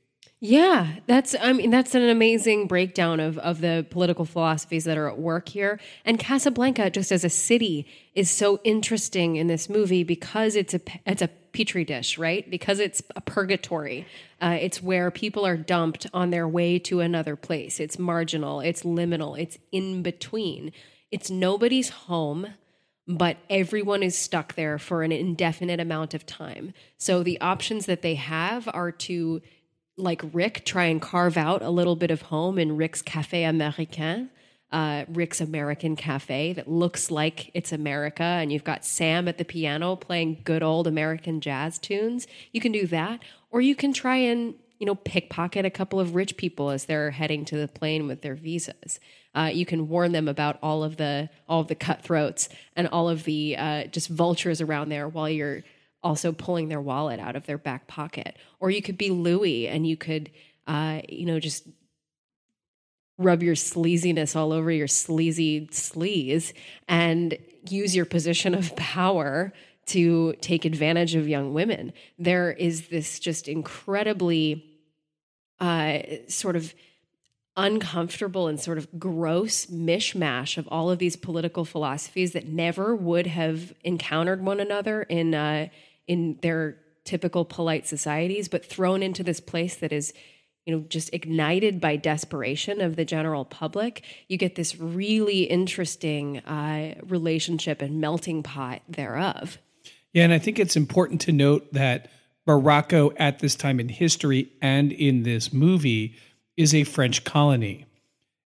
[0.48, 5.10] Yeah, that's I mean that's an amazing breakdown of of the political philosophies that are
[5.10, 5.80] at work here.
[6.06, 10.82] And Casablanca just as a city is so interesting in this movie because it's a
[11.08, 12.48] it's a petri dish, right?
[12.48, 14.06] Because it's a purgatory.
[14.40, 17.80] Uh, it's where people are dumped on their way to another place.
[17.80, 20.72] It's marginal, it's liminal, it's in between.
[21.10, 22.50] It's nobody's home
[23.08, 26.74] but everyone is stuck there for an indefinite amount of time.
[26.98, 29.44] So the options that they have are to
[29.98, 34.30] like Rick try and carve out a little bit of home in Rick's Cafe Américain,
[34.72, 39.46] uh, Rick's American Cafe that looks like it's America, and you've got Sam at the
[39.46, 42.28] piano playing good old American jazz tunes.
[42.52, 46.16] You can do that, or you can try and you know pickpocket a couple of
[46.16, 49.00] rich people as they're heading to the plane with their visas.
[49.34, 53.08] Uh, you can warn them about all of the all of the cutthroats and all
[53.08, 55.64] of the uh, just vultures around there while you're
[56.06, 58.38] also pulling their wallet out of their back pocket.
[58.60, 60.30] Or you could be Louis and you could,
[60.68, 61.68] uh, you know, just
[63.18, 66.54] rub your sleaziness all over your sleazy sleaze
[66.88, 67.38] and
[67.68, 69.52] use your position of power
[69.88, 71.92] to take advantage of young women.
[72.20, 74.64] There is this just incredibly
[75.60, 76.76] uh, sort of
[77.58, 83.28] uncomfortable and sort of gross mishmash of all of these political philosophies that never would
[83.28, 85.68] have encountered one another in uh,
[86.08, 90.14] in their typical polite societies, but thrown into this place that is
[90.66, 96.40] you know just ignited by desperation of the general public you get this really interesting
[96.40, 99.60] uh, relationship and melting pot thereof.
[100.12, 102.10] Yeah and i think it's important to note that
[102.48, 106.16] morocco at this time in history and in this movie
[106.58, 107.86] is a french colony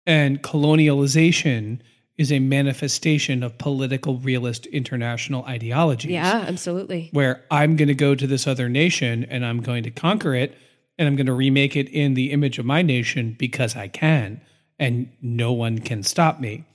[0.06, 1.80] and colonialization
[2.18, 6.12] is a manifestation of political realist international ideologies.
[6.12, 7.10] Yeah, absolutely.
[7.12, 10.56] Where I'm going to go to this other nation and I'm going to conquer it
[10.98, 14.42] and I'm going to remake it in the image of my nation because I can
[14.78, 16.66] and no one can stop me.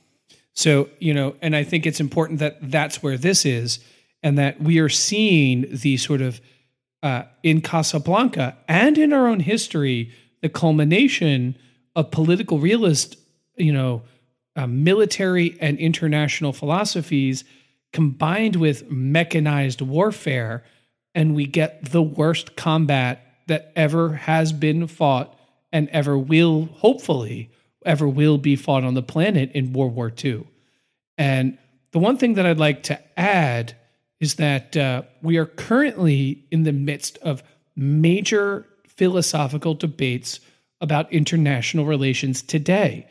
[0.54, 3.78] So, you know, and I think it's important that that's where this is
[4.24, 6.40] and that we are seeing the sort of
[7.02, 11.56] uh, in Casablanca and in our own history, the culmination
[11.94, 13.16] of political realist,
[13.56, 14.02] you know,
[14.58, 17.44] uh, military and international philosophies
[17.92, 20.64] combined with mechanized warfare,
[21.14, 25.38] and we get the worst combat that ever has been fought
[25.72, 27.50] and ever will, hopefully,
[27.86, 30.44] ever will be fought on the planet in World War II.
[31.16, 31.56] And
[31.92, 33.76] the one thing that I'd like to add
[34.18, 37.44] is that uh, we are currently in the midst of
[37.76, 40.40] major philosophical debates
[40.80, 43.06] about international relations today.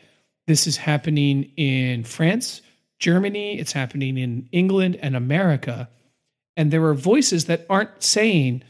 [0.48, 2.62] This is happening in France,
[2.98, 5.90] Germany, it's happening in England and America.
[6.56, 8.62] And there are voices that aren't saying,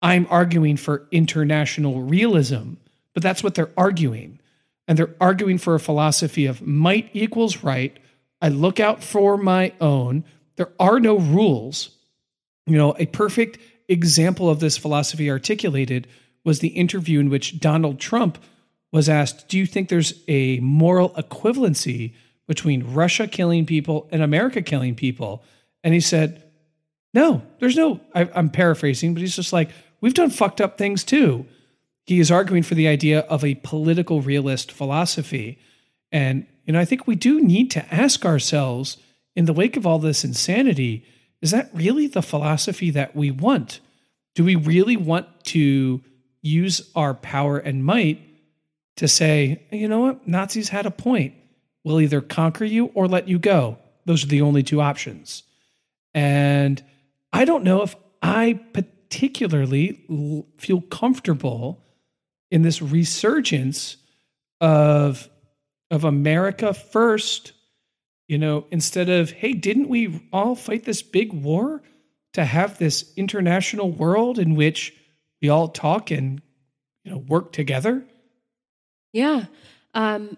[0.00, 2.76] I'm arguing for international realism,
[3.12, 4.40] but that's what they're arguing.
[4.88, 7.94] And they're arguing for a philosophy of might equals right.
[8.40, 10.24] I look out for my own.
[10.56, 11.90] There are no rules.
[12.66, 16.08] You know, a perfect example of this philosophy articulated
[16.42, 18.38] was the interview in which Donald Trump
[18.92, 22.12] was asked, Do you think there's a moral equivalency
[22.46, 25.42] between Russia killing people and America killing people?
[25.82, 26.44] And he said,
[27.14, 31.02] No, there's no, I, I'm paraphrasing, but he's just like, We've done fucked up things
[31.04, 31.46] too.
[32.04, 35.58] He is arguing for the idea of a political realist philosophy.
[36.10, 38.96] And, you know, I think we do need to ask ourselves
[39.36, 41.04] in the wake of all this insanity,
[41.40, 43.80] is that really the philosophy that we want?
[44.34, 46.02] Do we really want to
[46.42, 48.20] use our power and might
[48.96, 51.34] to say, you know what, Nazis had a point.
[51.84, 53.78] We'll either conquer you or let you go.
[54.04, 55.42] Those are the only two options.
[56.14, 56.82] And
[57.32, 60.04] I don't know if I particularly
[60.58, 61.82] feel comfortable
[62.50, 63.96] in this resurgence
[64.60, 65.28] of
[65.90, 67.52] of America first,
[68.26, 71.82] you know, instead of, hey, didn't we all fight this big war
[72.32, 74.94] to have this international world in which
[75.42, 76.40] we all talk and
[77.04, 78.04] you know work together?
[79.12, 79.44] Yeah.
[79.94, 80.36] Um,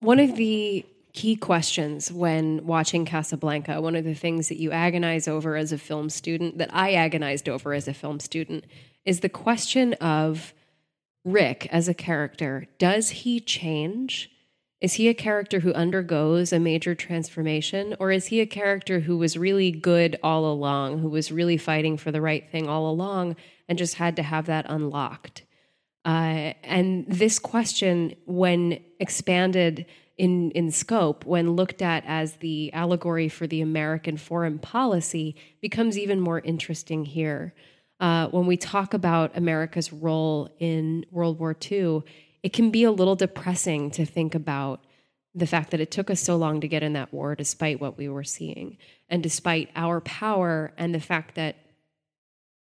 [0.00, 5.26] one of the key questions when watching Casablanca, one of the things that you agonize
[5.26, 8.64] over as a film student, that I agonized over as a film student,
[9.04, 10.52] is the question of
[11.24, 12.66] Rick as a character.
[12.78, 14.30] Does he change?
[14.80, 19.18] Is he a character who undergoes a major transformation, or is he a character who
[19.18, 23.36] was really good all along, who was really fighting for the right thing all along,
[23.68, 25.42] and just had to have that unlocked?
[26.04, 29.86] Uh, and this question, when expanded
[30.16, 35.98] in, in scope, when looked at as the allegory for the American foreign policy, becomes
[35.98, 37.54] even more interesting here.
[38.00, 42.02] Uh, when we talk about America's role in World War II,
[42.42, 44.84] it can be a little depressing to think about
[45.34, 47.96] the fact that it took us so long to get in that war despite what
[47.96, 48.76] we were seeing
[49.08, 51.56] and despite our power and the fact that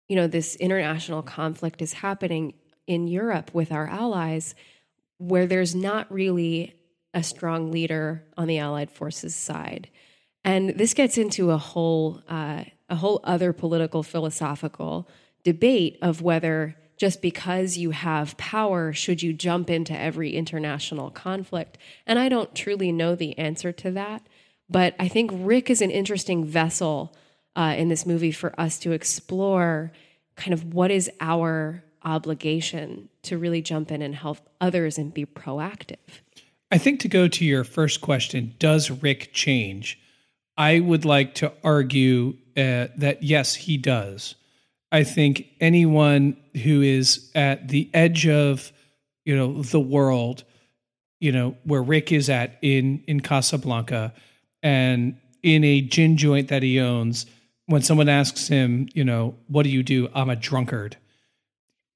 [0.10, 2.54] you know this international conflict is happening
[2.88, 4.56] in Europe with our allies
[5.18, 6.74] where there's not really
[7.14, 9.90] a strong leader on the allied forces side
[10.48, 15.10] and this gets into a whole uh, a whole other political philosophical
[15.44, 21.78] debate of whether just because you have power, should you jump into every international conflict?
[22.06, 24.26] And I don't truly know the answer to that.
[24.70, 27.16] But I think Rick is an interesting vessel
[27.56, 29.92] uh, in this movie for us to explore
[30.36, 35.26] kind of what is our obligation to really jump in and help others and be
[35.26, 35.98] proactive.
[36.72, 40.00] I think to go to your first question, does Rick change?
[40.58, 44.36] I would like to argue uh, that yes, he does.
[44.92, 48.72] I think anyone who is at the edge of,
[49.26, 50.44] you know, the world,
[51.20, 54.14] you know, where Rick is at in in Casablanca
[54.64, 57.26] and in a gin joint that he owns,
[57.68, 60.10] when someone asks him, you know, what do you do?
[60.16, 60.98] I'm a drunkard.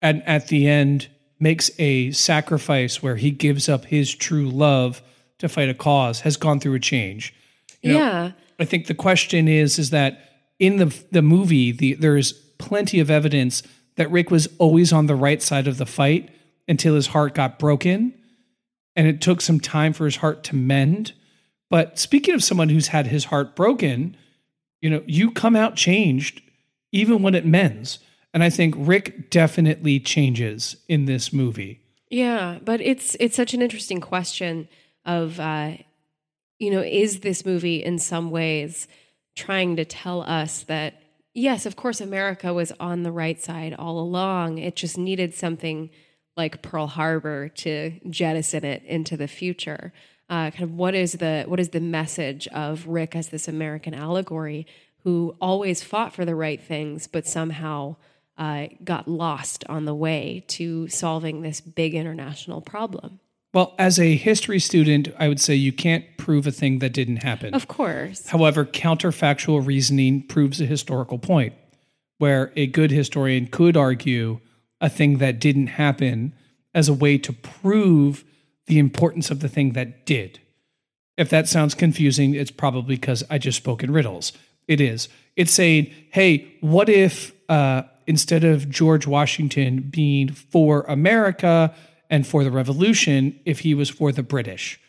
[0.02, 5.02] And at the end makes a sacrifice where he gives up his true love
[5.40, 7.34] to fight a cause has gone through a change.
[7.82, 8.32] You know, yeah.
[8.60, 10.30] I think the question is is that
[10.60, 13.64] in the the movie the there's plenty of evidence
[13.96, 16.30] that Rick was always on the right side of the fight
[16.68, 18.14] until his heart got broken.
[18.96, 21.14] And it took some time for his heart to mend.
[21.70, 24.16] But speaking of someone who's had his heart broken,
[24.82, 26.42] you know, you come out changed
[26.92, 28.00] even when it mends.
[28.34, 31.82] And I think Rick definitely changes in this movie.
[32.10, 34.68] Yeah, but it's it's such an interesting question
[35.06, 35.74] of uh
[36.60, 38.88] you know, is this movie in some ways
[39.36, 41.02] trying to tell us that
[41.34, 44.60] yes, of course, America was on the right side all along.
[44.60, 45.90] It just needed something
[46.38, 49.92] like Pearl Harbor to jettison it into the future.
[50.30, 53.94] Uh, kind of what is the what is the message of Rick as this American
[53.94, 54.66] allegory
[55.04, 57.96] who always fought for the right things, but somehow
[58.42, 63.20] uh, got lost on the way to solving this big international problem.
[63.54, 67.18] Well, as a history student, I would say you can't prove a thing that didn't
[67.18, 67.54] happen.
[67.54, 68.30] Of course.
[68.30, 71.54] However, counterfactual reasoning proves a historical point,
[72.18, 74.40] where a good historian could argue
[74.80, 76.34] a thing that didn't happen
[76.74, 78.24] as a way to prove
[78.66, 80.40] the importance of the thing that did.
[81.16, 84.34] If that sounds confusing, it's probably because I just spoke in riddles.
[84.68, 85.10] It is.
[85.36, 91.74] It's saying, hey, what if uh, instead of George Washington being for America,
[92.12, 94.80] and for the revolution if he was for the British.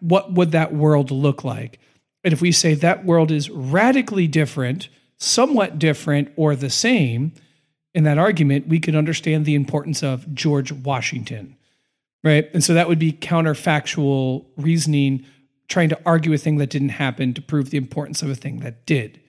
[0.00, 1.78] What would that world look like?
[2.24, 7.34] And if we say that world is radically different, somewhat different, or the same,
[7.92, 11.56] in that argument, we could understand the importance of George Washington,
[12.24, 12.48] right?
[12.54, 15.26] And so that would be counterfactual reasoning,
[15.68, 18.60] trying to argue a thing that didn't happen to prove the importance of a thing
[18.60, 19.20] that did.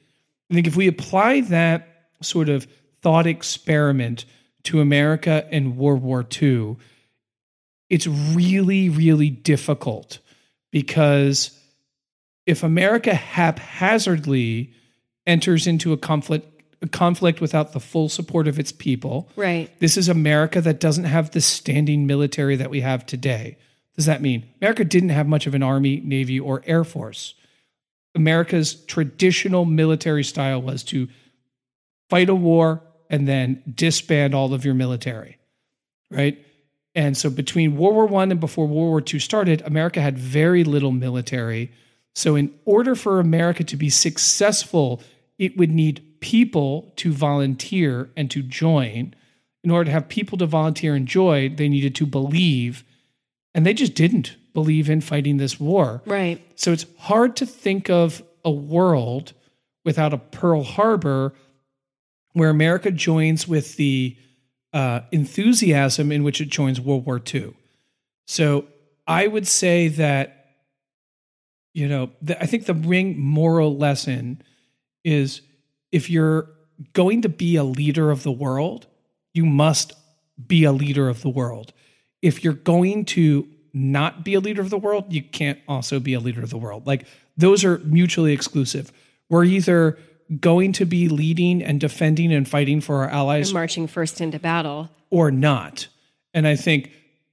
[0.49, 2.65] I think if we apply that sort of
[3.05, 4.25] thought experiment
[4.63, 6.75] to America in World War II,
[7.87, 10.17] it's really, really difficult
[10.71, 11.51] because
[12.47, 14.73] if America haphazardly
[15.27, 16.47] enters into a conflict
[16.81, 19.29] a conflict without the full support of its people.
[19.35, 19.69] Right.
[19.79, 23.57] This is America that doesn't have the standing military that we have today.
[23.95, 27.35] Does that mean America didn't have much of an army, navy, or air force?
[28.15, 31.07] America's traditional military style was to
[32.09, 32.81] fight a war,
[33.15, 35.37] and then disband all of your military,
[36.11, 36.37] right?
[36.93, 40.65] And so between World War One and before World War II started, America had very
[40.65, 41.71] little military.
[42.13, 45.01] So in order for America to be successful,
[45.39, 49.15] it would need people to volunteer and to join.
[49.63, 52.83] In order to have people to volunteer and join, they needed to believe,
[53.53, 56.01] and they just didn't believe in fighting this war.
[56.05, 56.41] Right.
[56.55, 59.31] So it's hard to think of a world
[59.85, 61.33] without a Pearl Harbor
[62.35, 64.17] where America joins with the
[64.73, 67.55] uh, enthusiasm in which it joins World War II.
[68.27, 68.67] So
[69.07, 70.47] I would say that,
[71.73, 74.43] you know, the, I think the ring moral lesson
[75.05, 75.41] is
[75.93, 76.49] if you're
[76.91, 78.87] going to be a leader of the world,
[79.33, 79.93] you must
[80.45, 81.71] be a leader of the world.
[82.21, 86.13] If you're going to not be a leader of the world, you can't also be
[86.13, 86.85] a leader of the world.
[86.85, 87.07] Like
[87.37, 88.91] those are mutually exclusive.
[89.29, 89.97] We're either
[90.39, 94.39] going to be leading and defending and fighting for our allies and marching first into
[94.39, 95.87] battle or not.
[96.33, 96.91] And I think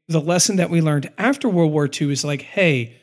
[0.09, 2.99] the lesson that we learned after World War II is like, hey,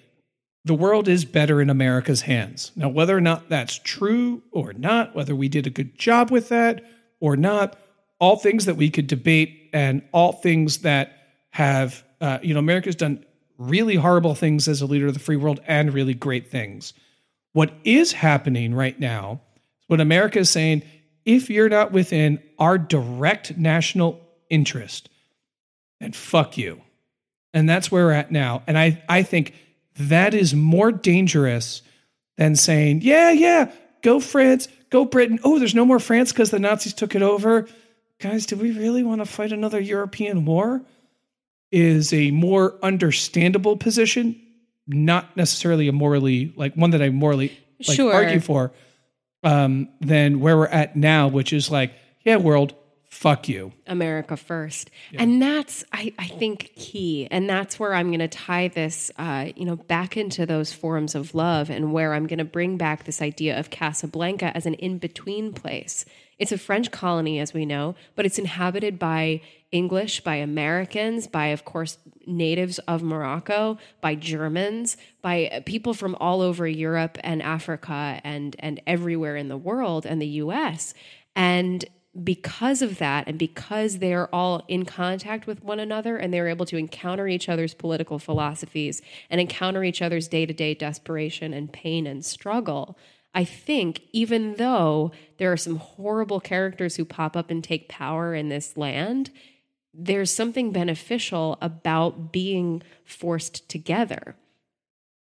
[0.65, 2.71] the world is better in America's hands.
[2.75, 6.49] Now, whether or not that's true or not, whether we did a good job with
[6.49, 6.83] that
[7.19, 7.77] or not,
[8.19, 11.13] all things that we could debate and all things that
[11.51, 13.25] have, uh, you know, America's done
[13.57, 16.93] really horrible things as a leader of the free world and really great things.
[17.53, 19.41] What is happening right now,
[19.89, 20.83] what America is saying,
[21.25, 25.09] if you're not within our direct national interest,
[25.99, 26.81] then fuck you.
[27.53, 28.61] And that's where we're at now.
[28.67, 29.55] And I, I think
[29.97, 31.81] that is more dangerous
[32.37, 33.71] than saying, yeah, yeah,
[34.03, 35.39] go France, go Britain.
[35.43, 37.67] Oh, there's no more France because the Nazis took it over.
[38.19, 40.81] Guys, do we really want to fight another European war?
[41.71, 44.39] Is a more understandable position,
[44.87, 48.13] not necessarily a morally like one that I morally like Sure.
[48.13, 48.71] argue for,
[49.43, 52.73] um, than where we're at now, which is like, yeah, world,
[53.09, 53.73] fuck you.
[53.87, 54.91] America first.
[55.13, 57.27] And that's, I, I think, key.
[57.31, 61.15] And that's where I'm going to tie this, uh, you know, back into those forms
[61.15, 64.75] of love and where I'm going to bring back this idea of Casablanca as an
[64.75, 66.05] in-between place.
[66.37, 71.47] It's a French colony, as we know, but it's inhabited by English, by Americans, by,
[71.47, 78.21] of course, natives of Morocco, by Germans, by people from all over Europe and Africa
[78.23, 80.93] and, and everywhere in the world and the US.
[81.35, 81.85] And
[82.23, 86.65] because of that, and because they're all in contact with one another and they're able
[86.65, 91.71] to encounter each other's political philosophies and encounter each other's day to day desperation and
[91.71, 92.97] pain and struggle,
[93.33, 98.33] I think even though there are some horrible characters who pop up and take power
[98.33, 99.29] in this land,
[99.99, 104.35] there's something beneficial about being forced together.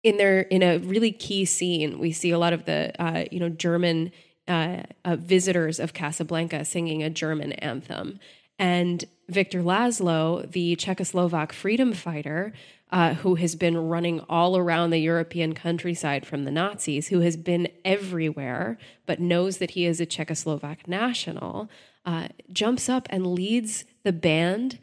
[0.03, 3.39] In their in a really key scene we see a lot of the uh, you
[3.39, 4.11] know german
[4.47, 8.19] uh, uh, visitors of casablanca singing a german anthem.
[8.59, 12.53] And victor laszlo the czechoslovak freedom fighter
[12.91, 17.37] uh, who has been running all around the european countryside from the nazis who has
[17.37, 21.69] been everywhere but knows that he is a czechoslovak national
[22.05, 24.79] uh, jumps up and leads the band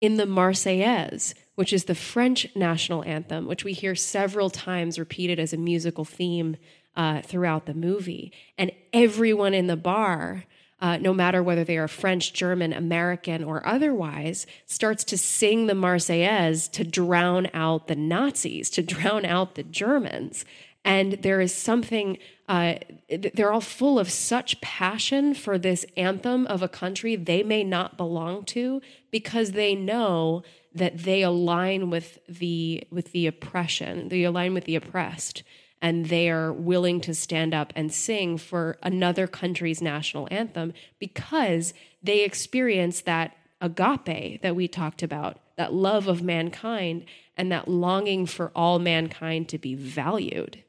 [0.00, 5.38] in the Marseillaise, which is the French national anthem, which we hear several times repeated
[5.38, 6.56] as a musical theme
[6.96, 8.32] uh, throughout the movie.
[8.58, 10.44] And everyone in the bar,
[10.80, 15.74] uh, no matter whether they are French, German, American, or otherwise, starts to sing the
[15.74, 20.44] Marseillaise to drown out the Nazis, to drown out the Germans.
[20.84, 22.74] And there is something, uh,
[23.08, 27.96] they're all full of such passion for this anthem of a country they may not
[27.96, 30.42] belong to because they know
[30.74, 35.42] that they align with the with the oppression, they align with the oppressed,
[35.80, 41.72] and they are willing to stand up and sing for another country's national anthem because
[42.02, 47.04] they experience that agape that we talked about, that love of mankind,
[47.36, 50.63] and that longing for all mankind to be valued.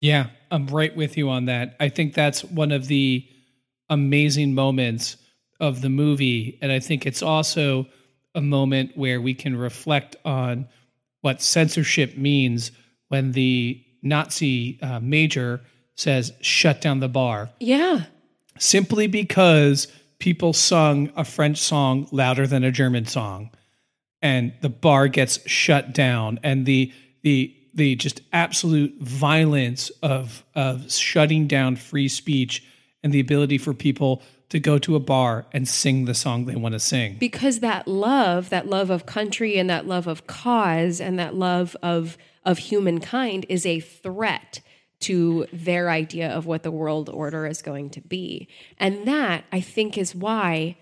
[0.00, 1.76] Yeah, I'm right with you on that.
[1.78, 3.26] I think that's one of the
[3.88, 5.16] amazing moments
[5.58, 6.58] of the movie.
[6.62, 7.86] And I think it's also
[8.34, 10.68] a moment where we can reflect on
[11.20, 12.70] what censorship means
[13.08, 15.60] when the Nazi uh, major
[15.96, 18.04] says, shut down the bar, Yeah.
[18.58, 19.88] simply because
[20.18, 23.50] people sung a French song louder than a German song.
[24.22, 26.40] And the bar gets shut down.
[26.42, 26.92] And the,
[27.22, 32.64] the, the just absolute violence of of shutting down free speech
[33.02, 36.56] and the ability for people to go to a bar and sing the song they
[36.56, 37.16] want to sing.
[37.18, 41.76] because that love that love of country and that love of cause and that love
[41.82, 44.60] of of humankind is a threat
[45.00, 48.48] to their idea of what the world order is going to be
[48.78, 50.76] and that i think is why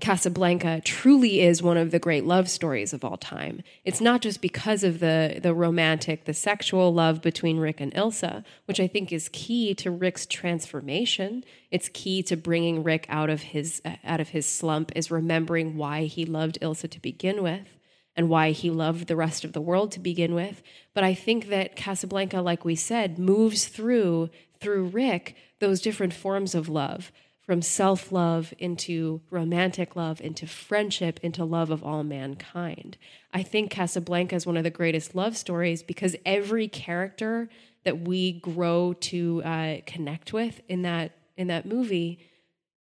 [0.00, 3.62] Casablanca truly is one of the great love stories of all time.
[3.84, 8.44] It's not just because of the the romantic, the sexual love between Rick and Ilsa,
[8.64, 11.44] which I think is key to Rick's transformation.
[11.70, 15.76] It's key to bringing Rick out of his uh, out of his slump is remembering
[15.76, 17.78] why he loved Ilsa to begin with
[18.16, 20.60] and why he loved the rest of the world to begin with.
[20.92, 26.54] But I think that Casablanca like we said moves through through Rick those different forms
[26.56, 27.12] of love
[27.46, 32.96] from self love into romantic love, into friendship, into love of all mankind.
[33.32, 37.48] I think Casablanca is one of the greatest love stories because every character
[37.84, 42.18] that we grow to uh, connect with in that in that movie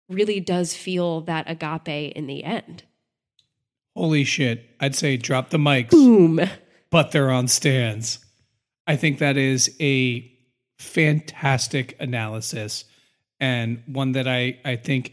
[0.09, 2.83] really does feel that agape in the end.
[3.97, 4.67] Holy shit.
[4.81, 6.41] I'd say drop the mics, Boom.
[6.91, 8.19] but they're on stands.
[8.87, 10.31] I think that is a
[10.79, 12.85] fantastic analysis
[13.41, 15.13] and one that I, I think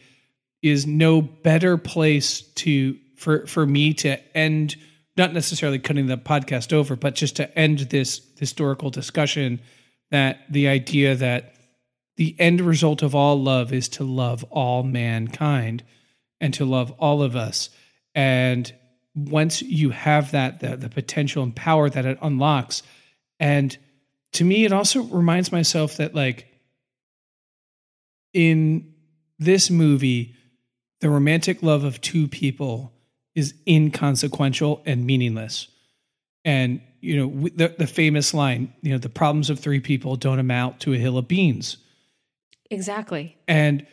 [0.61, 4.75] is no better place to for for me to end
[5.15, 9.59] not necessarily cutting the podcast over, but just to end this historical discussion
[10.11, 11.55] that the idea that
[12.17, 15.83] the end result of all love is to love all mankind
[16.39, 17.69] and to love all of us.
[18.13, 18.71] And
[19.15, 22.83] once you have that, the, the potential and power that it unlocks.
[23.39, 23.75] And
[24.33, 26.47] to me, it also reminds myself that, like,
[28.33, 28.93] in
[29.39, 30.35] this movie,
[31.01, 32.93] the romantic love of two people
[33.35, 35.67] is inconsequential and meaningless.
[36.43, 40.39] And, you know, the, the famous line, you know, the problems of three people don't
[40.39, 41.77] amount to a hill of beans.
[42.71, 43.37] Exactly.
[43.47, 43.85] And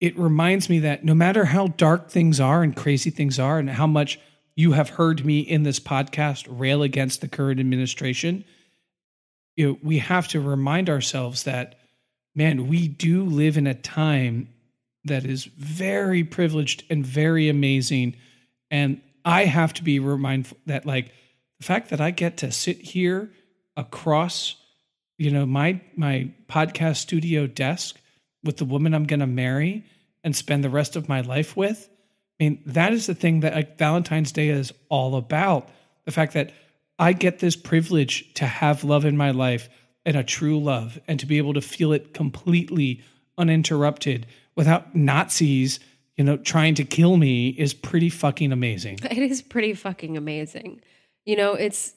[0.00, 3.70] it reminds me that no matter how dark things are and crazy things are, and
[3.70, 4.18] how much
[4.54, 8.44] you have heard me in this podcast rail against the current administration,
[9.56, 11.78] you know, we have to remind ourselves that,
[12.34, 14.48] man, we do live in a time
[15.04, 18.16] that is very privileged and very amazing.
[18.70, 21.12] And I have to be reminded that, like,
[21.58, 23.30] the fact that I get to sit here
[23.76, 24.56] across,
[25.18, 27.98] you know, my my podcast studio desk
[28.42, 29.84] with the woman I'm going to marry
[30.24, 31.88] and spend the rest of my life with.
[32.40, 35.68] I mean, that is the thing that like, Valentine's Day is all about.
[36.04, 36.52] The fact that
[36.98, 39.68] I get this privilege to have love in my life
[40.04, 43.00] and a true love and to be able to feel it completely
[43.38, 45.80] uninterrupted without Nazis,
[46.16, 48.98] you know, trying to kill me is pretty fucking amazing.
[49.10, 50.80] It is pretty fucking amazing.
[51.24, 51.94] You know, it's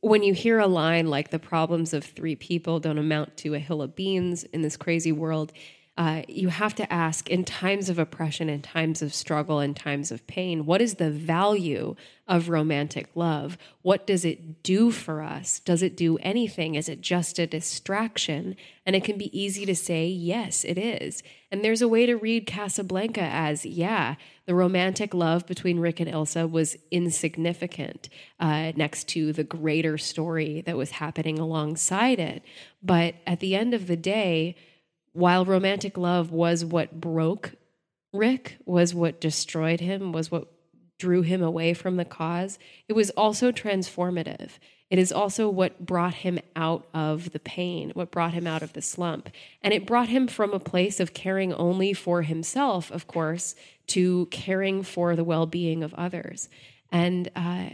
[0.00, 3.58] when you hear a line like the problems of three people don't amount to a
[3.58, 5.52] hill of beans in this crazy world,
[5.96, 10.10] uh, you have to ask in times of oppression, in times of struggle, in times
[10.10, 11.94] of pain, what is the value
[12.26, 13.56] of romantic love?
[13.82, 15.60] What does it do for us?
[15.60, 16.74] Does it do anything?
[16.74, 18.56] Is it just a distraction?
[18.84, 21.22] And it can be easy to say, yes, it is.
[21.52, 24.16] And there's a way to read Casablanca as, yeah,
[24.46, 28.08] the romantic love between Rick and Ilsa was insignificant
[28.40, 32.42] uh, next to the greater story that was happening alongside it.
[32.82, 34.56] But at the end of the day,
[35.14, 37.54] while romantic love was what broke
[38.12, 40.48] Rick, was what destroyed him, was what
[40.98, 42.58] drew him away from the cause,
[42.88, 44.50] it was also transformative.
[44.90, 48.74] It is also what brought him out of the pain, what brought him out of
[48.74, 49.28] the slump.
[49.62, 53.54] And it brought him from a place of caring only for himself, of course,
[53.88, 56.48] to caring for the well being of others.
[56.92, 57.70] And, uh,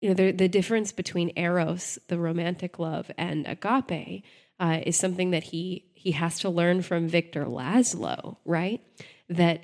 [0.00, 4.24] you know, the, the difference between Eros, the romantic love, and agape
[4.60, 8.80] uh, is something that he he has to learn from Victor Laszlo, right?
[9.28, 9.62] That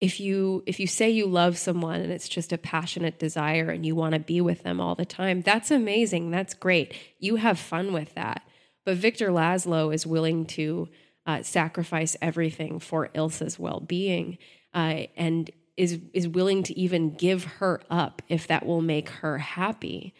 [0.00, 3.86] if you if you say you love someone and it's just a passionate desire and
[3.86, 6.30] you want to be with them all the time, that's amazing.
[6.30, 6.94] That's great.
[7.18, 8.42] You have fun with that.
[8.84, 10.88] But Victor Laszlo is willing to
[11.26, 14.38] uh, sacrifice everything for Ilsa's well-being,
[14.74, 19.38] uh, and is is willing to even give her up if that will make her
[19.38, 20.14] happy.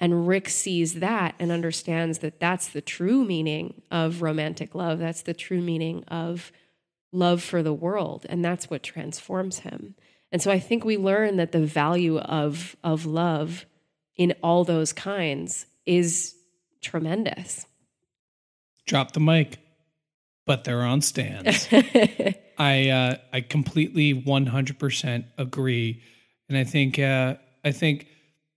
[0.00, 4.98] And Rick sees that and understands that that's the true meaning of romantic love.
[4.98, 6.50] That's the true meaning of
[7.12, 8.24] love for the world.
[8.30, 9.94] And that's what transforms him.
[10.32, 13.66] And so I think we learn that the value of, of love
[14.16, 16.34] in all those kinds is
[16.80, 17.66] tremendous.
[18.86, 19.58] Drop the mic,
[20.46, 21.68] but they're on stands.
[22.58, 26.02] I uh, I completely 100% agree,
[26.48, 28.06] and I think uh, I think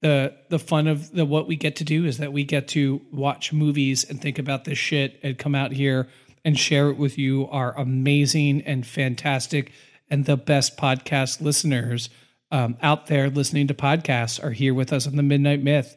[0.03, 3.01] the the fun of the what we get to do is that we get to
[3.11, 6.09] watch movies and think about this shit and come out here
[6.43, 9.71] and share it with you our amazing and fantastic
[10.09, 12.09] and the best podcast listeners
[12.51, 15.95] um, out there listening to podcasts are here with us on the midnight myth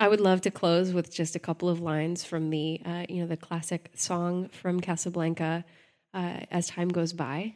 [0.00, 3.22] I would love to close with just a couple of lines from the, uh, you
[3.22, 5.64] know, the classic song from Casablanca,
[6.12, 7.54] uh, "As Time Goes By."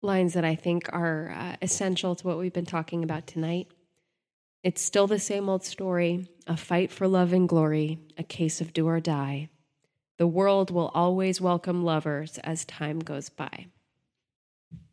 [0.00, 3.68] Lines that I think are uh, essential to what we've been talking about tonight.
[4.62, 8.72] It's still the same old story a fight for love and glory, a case of
[8.72, 9.48] do or die.
[10.18, 13.66] The world will always welcome lovers as time goes by.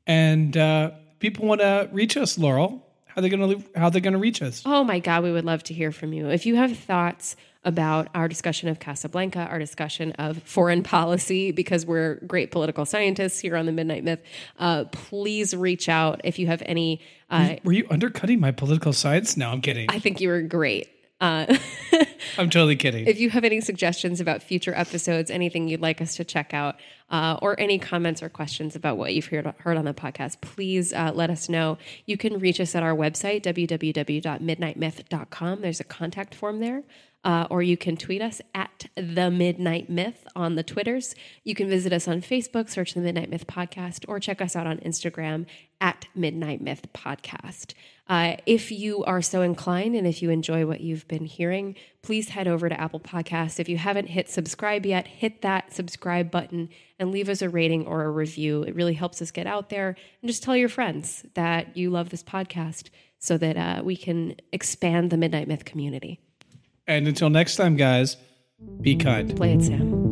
[0.06, 2.86] And uh, people want to reach us, Laurel.
[3.20, 4.64] How are they going to how they going to reach us?
[4.66, 6.30] Oh my God, we would love to hear from you.
[6.30, 11.86] If you have thoughts about our discussion of Casablanca, our discussion of foreign policy, because
[11.86, 14.22] we're great political scientists here on the Midnight Myth,
[14.58, 17.02] uh, please reach out if you have any.
[17.30, 19.36] Uh, were you undercutting my political science?
[19.36, 19.90] No, I'm kidding.
[19.90, 20.88] I think you were great.
[21.22, 21.58] Uh,
[22.38, 23.08] I'm totally kidding.
[23.08, 26.78] If you have any suggestions about future episodes, anything you'd like us to check out,
[27.10, 30.92] uh, or any comments or questions about what you've heard, heard on the podcast, please
[30.94, 31.78] uh, let us know.
[32.06, 35.62] You can reach us at our website, www.midnightmyth.com.
[35.62, 36.84] There's a contact form there.
[37.26, 41.16] Uh, or you can tweet us at the Midnight Myth on the Twitters.
[41.44, 44.66] You can visit us on Facebook, search the Midnight Myth Podcast, or check us out
[44.66, 45.46] on Instagram
[45.82, 47.74] at Midnight Myth Podcast.
[48.10, 52.30] Uh, if you are so inclined and if you enjoy what you've been hearing, please
[52.30, 53.60] head over to Apple Podcasts.
[53.60, 57.86] If you haven't hit subscribe yet, hit that subscribe button and leave us a rating
[57.86, 58.64] or a review.
[58.64, 62.10] It really helps us get out there and just tell your friends that you love
[62.10, 62.90] this podcast
[63.20, 66.20] so that uh, we can expand the Midnight Myth community.
[66.88, 68.18] And until next time, guys,
[68.82, 69.36] be kind.
[69.36, 70.09] Play it, Sam.